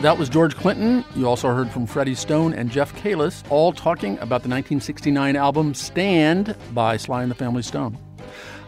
[0.04, 1.02] That was George Clinton.
[1.16, 5.72] You also heard from Freddie Stone and Jeff Kaliss, all talking about the 1969 album
[5.72, 7.96] Stand by Sly and the Family Stone.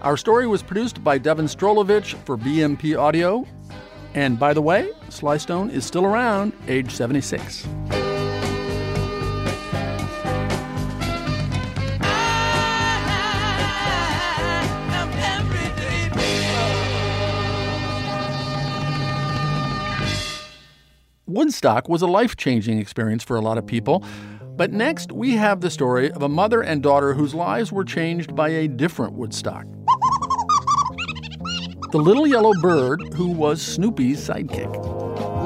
[0.00, 3.46] Our story was produced by Devin Strolovich for BMP Audio.
[4.14, 7.68] And by the way, Sly Stone is still around, age 76.
[21.36, 24.02] Woodstock was a life changing experience for a lot of people.
[24.56, 28.34] But next, we have the story of a mother and daughter whose lives were changed
[28.34, 29.66] by a different Woodstock.
[31.92, 34.72] The little yellow bird who was Snoopy's sidekick.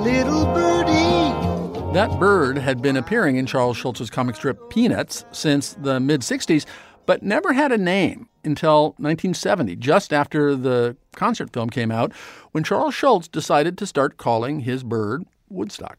[0.04, 1.92] Little birdie.
[1.92, 6.66] That bird had been appearing in Charles Schulz's comic strip Peanuts since the mid 60s,
[7.04, 12.12] but never had a name until 1970, just after the concert film came out,
[12.52, 15.98] when Charles Schulz decided to start calling his bird Woodstock.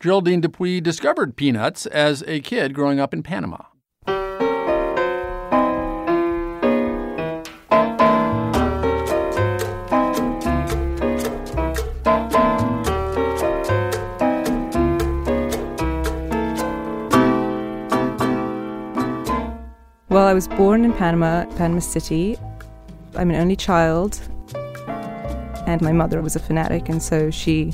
[0.00, 3.58] Geraldine Dupuis discovered Peanuts as a kid growing up in Panama.
[20.10, 22.36] Well, I was born in Panama, Panama City.
[23.14, 24.20] I'm an only child,
[25.66, 27.72] and my mother was a fanatic, and so she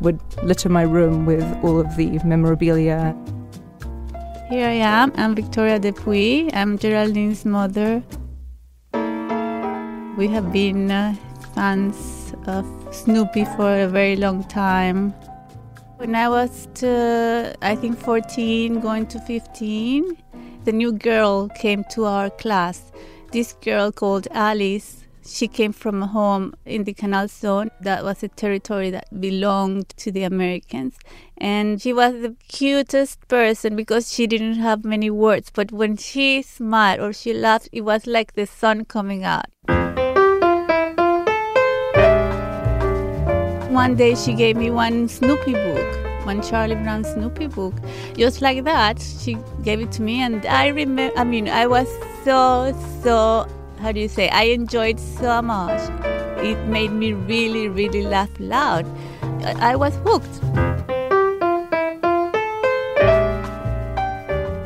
[0.00, 3.16] would litter my room with all of the memorabilia.
[4.48, 5.12] Here I am.
[5.16, 6.50] I'm Victoria Dupuis.
[6.54, 8.02] I'm Geraldine's mother.
[10.16, 11.14] We have been uh,
[11.54, 15.12] fans of Snoopy for a very long time.
[15.98, 20.16] When I was, uh, I think, 14, going to 15,
[20.64, 22.92] the new girl came to our class.
[23.32, 24.97] This girl called Alice.
[25.30, 29.90] She came from a home in the Canal Zone that was a territory that belonged
[29.98, 30.96] to the Americans.
[31.36, 35.50] And she was the cutest person because she didn't have many words.
[35.52, 39.44] But when she smiled or she laughed, it was like the sun coming out.
[43.70, 47.74] One day she gave me one Snoopy book, one Charlie Brown Snoopy book.
[48.16, 51.16] Just like that, she gave it to me, and I remember.
[51.18, 51.86] I mean, I was
[52.24, 52.74] so
[53.04, 53.46] so.
[53.80, 54.28] How do you say?
[54.30, 55.80] I enjoyed so much.
[56.38, 58.86] It made me really, really laugh loud.
[59.44, 60.34] I, was hooked.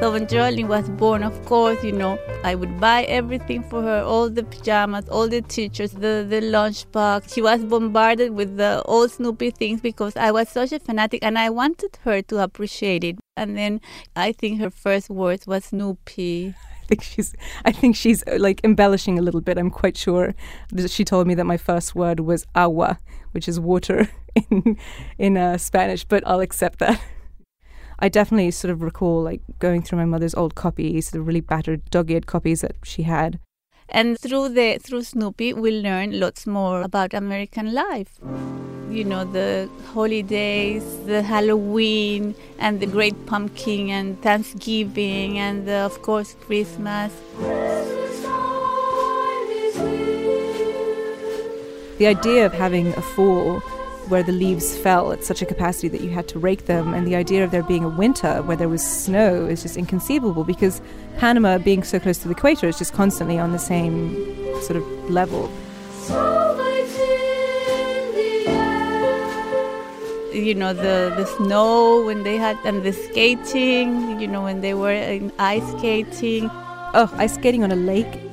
[0.00, 4.02] So when Geraldine was born, of course, you know, I would buy everything for her,
[4.02, 7.32] all the pajamas, all the teachers, the, the lunchbox.
[7.32, 11.38] She was bombarded with the old Snoopy things because I was such a fanatic and
[11.38, 13.18] I wanted her to appreciate it.
[13.36, 13.80] And then
[14.16, 16.54] I think her first words was Snoopy.
[16.92, 17.34] I think she's
[17.64, 19.56] I think she's uh, like embellishing a little bit.
[19.56, 20.34] I'm quite sure.
[20.86, 22.98] She told me that my first word was agua,
[23.30, 24.08] which is water
[24.50, 24.76] in
[25.16, 27.00] in uh, Spanish, but I'll accept that.
[27.98, 31.88] I definitely sort of recall like going through my mother's old copies, the really battered
[31.88, 33.38] dog-eared copies that she had.
[33.88, 38.18] And through the through Snoopy, we learn lots more about American life.
[38.90, 46.02] You know, the holidays, the Halloween, and the Great Pumpkin, and Thanksgiving, and uh, of
[46.02, 47.12] course Christmas.
[51.98, 53.62] The idea of having a fall
[54.08, 56.94] where the leaves fell at such a capacity that you had to rake them.
[56.94, 60.44] And the idea of there being a winter where there was snow is just inconceivable
[60.44, 60.80] because
[61.18, 64.14] Panama, being so close to the equator, is just constantly on the same
[64.62, 65.50] sort of level.
[70.32, 74.74] You know, the, the snow when they had, and the skating, you know, when they
[74.74, 76.50] were in ice skating.
[76.94, 78.31] Oh, ice skating on a lake.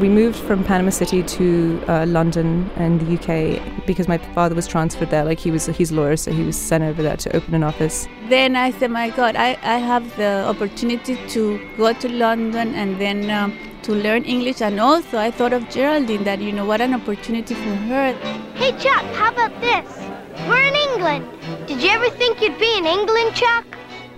[0.00, 4.66] We moved from Panama City to uh, London and the UK because my father was
[4.66, 5.24] transferred there.
[5.24, 7.62] Like he was, he's a lawyer, so he was sent over there to open an
[7.62, 8.08] office.
[8.28, 13.00] Then I said, my God, I, I have the opportunity to go to London and
[13.00, 14.60] then um, to learn English.
[14.60, 18.12] And also, I thought of Geraldine that, you know, what an opportunity for her.
[18.56, 19.86] Hey, Chuck, how about this?
[20.48, 21.28] We're in England.
[21.68, 23.64] Did you ever think you'd be in England, Chuck?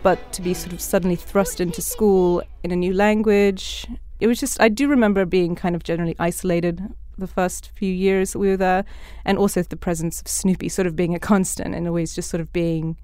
[0.02, 3.86] But to be sort of suddenly thrust into school in a new language,
[4.20, 6.82] it was just, I do remember being kind of generally isolated
[7.18, 8.84] the first few years we were there,
[9.24, 12.40] and also the presence of Snoopy sort of being a constant and always just sort
[12.40, 12.96] of being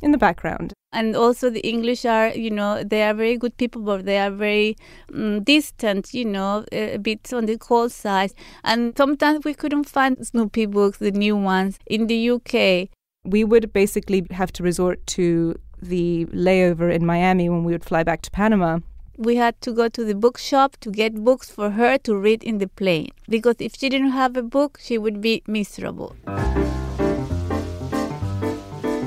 [0.00, 0.72] in the background.
[0.92, 4.30] And also, the English are, you know, they are very good people, but they are
[4.30, 4.76] very
[5.12, 8.32] um, distant, you know, a bit on the cold side.
[8.62, 12.90] And sometimes we couldn't find Snoopy books, the new ones, in the UK.
[13.24, 18.04] We would basically have to resort to the layover in Miami when we would fly
[18.04, 18.78] back to Panama
[19.16, 22.58] we had to go to the bookshop to get books for her to read in
[22.58, 26.16] the plane because if she didn't have a book, she would be miserable.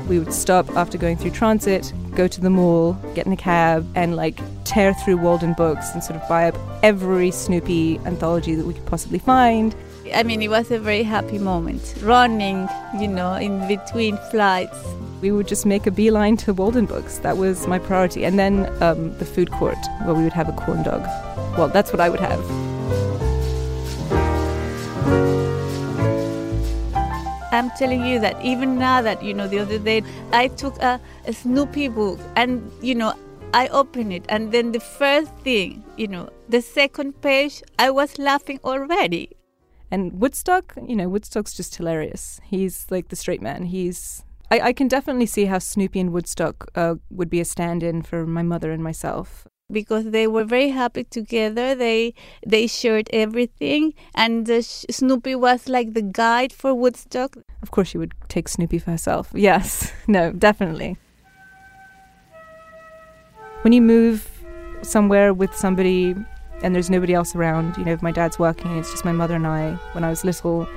[0.07, 3.85] We would stop after going through transit, go to the mall, get in a cab,
[3.95, 8.73] and like tear through Waldenbooks and sort of buy up every Snoopy anthology that we
[8.73, 9.75] could possibly find.
[10.13, 11.95] I mean, it was a very happy moment.
[12.01, 12.67] Running,
[12.99, 14.77] you know, in between flights,
[15.21, 17.21] we would just make a beeline to Waldenbooks.
[17.21, 18.25] That was my priority.
[18.25, 21.01] And then um, the food court, where we would have a corn dog.
[21.57, 22.39] Well, that's what I would have.
[27.51, 30.99] I'm telling you that even now that, you know, the other day I took a,
[31.25, 33.13] a Snoopy book and, you know,
[33.53, 38.19] I opened it and then the first thing, you know, the second page, I was
[38.19, 39.36] laughing already.
[39.89, 42.41] And Woodstock, you know, Woodstock's just hilarious.
[42.43, 43.63] He's like the straight man.
[43.63, 48.01] He's I, I can definitely see how Snoopy and Woodstock uh, would be a stand-in
[48.01, 51.75] for my mother and myself because they were very happy together.
[51.75, 52.13] They
[52.45, 57.37] they shared everything, and uh, Snoopy was like the guide for Woodstock.
[57.61, 59.31] Of course, she would take Snoopy for herself.
[59.35, 60.97] Yes, no, definitely.
[63.61, 64.29] When you move
[64.81, 66.15] somewhere with somebody
[66.61, 69.35] and there's nobody else around, you know, if my dad's working, it's just my mother
[69.35, 69.73] and I.
[69.93, 70.67] When I was little,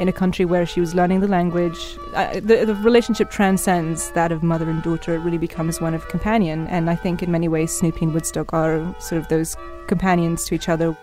[0.00, 1.98] in a country where she was learning the language.
[2.14, 5.14] Uh, the, the relationship transcends that of mother and daughter.
[5.14, 6.66] It really becomes one of companion.
[6.68, 9.56] And I think in many ways, Snoopy and Woodstock are sort of those
[9.88, 10.96] companions to each other.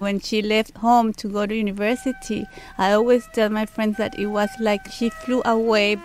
[0.00, 2.44] When she left home to go to university,
[2.76, 5.96] I always tell my friends that it was like she flew away.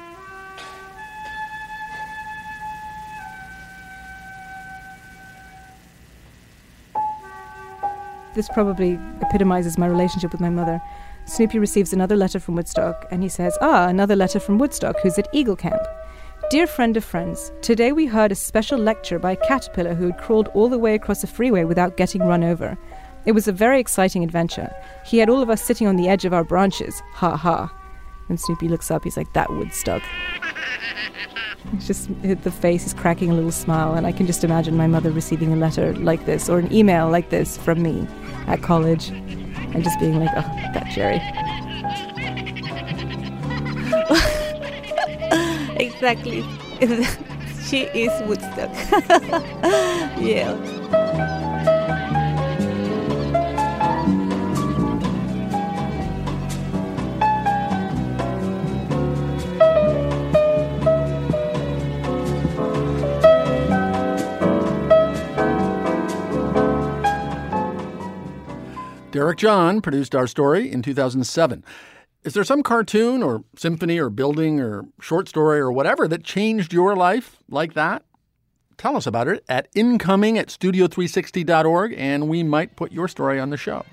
[8.36, 10.82] This probably epitomizes my relationship with my mother.
[11.26, 15.20] Snoopy receives another letter from Woodstock, and he says, Ah, another letter from Woodstock, who's
[15.20, 15.82] at Eagle Camp.
[16.50, 20.18] Dear friend of friends, today we heard a special lecture by a caterpillar who had
[20.18, 22.76] crawled all the way across a freeway without getting run over.
[23.26, 24.74] It was a very exciting adventure.
[25.06, 27.02] He had all of us sitting on the edge of our branches.
[27.14, 27.72] Ha ha.
[28.30, 30.02] And Snoopy looks up, he's like, That Woodstock.
[31.72, 34.86] It's just the face is cracking a little smile, and I can just imagine my
[34.86, 38.06] mother receiving a letter like this or an email like this from me
[38.48, 40.42] at college and just being like, oh,
[40.74, 41.22] that Jerry.
[45.78, 46.44] exactly.
[47.68, 48.70] she is Woodstock.
[50.22, 51.53] yeah.
[69.24, 71.64] Derek John produced our story in 2007.
[72.26, 76.74] Is there some cartoon or symphony or building or short story or whatever that changed
[76.74, 78.04] your life like that?
[78.78, 83.50] Tell us about it at incoming at studio360.org and we might put your story on
[83.50, 83.86] the show.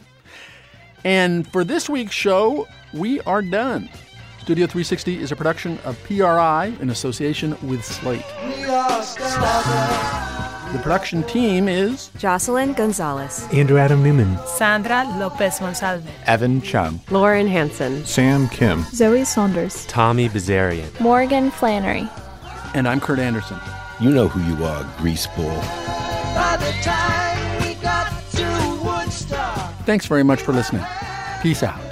[1.05, 3.89] And for this week's show, we are done.
[4.51, 8.27] Studio 360 is a production of PRI in association with Slate.
[10.73, 17.47] The production team is Jocelyn Gonzalez, Andrew Adam Newman, Sandra Lopez Monsalve, Evan Chung, Lauren
[17.47, 22.09] Hanson, Sam Kim, Zoe Saunders, Tommy Bazarian, Morgan Flannery.
[22.75, 23.61] And I'm Kurt Andersen.
[24.01, 25.61] You know who you are, greaseball.
[26.35, 29.75] By the time we got to Woodstock.
[29.87, 30.85] Thanks very much for listening.
[31.41, 31.90] Peace out.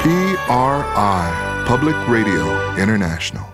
[0.00, 3.46] PRI, Public Radio International.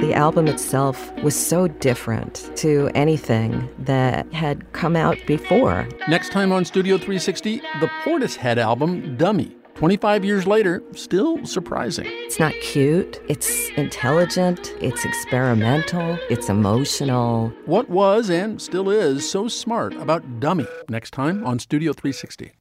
[0.00, 5.88] The album itself was so different to anything that had come out before.
[6.06, 9.56] Next time on Studio 360, the Portishead album, Dummy.
[9.74, 12.06] 25 years later, still surprising.
[12.06, 17.52] It's not cute, it's intelligent, it's experimental, it's emotional.
[17.64, 20.68] What was and still is so smart about Dummy?
[20.88, 22.52] Next time on Studio 360.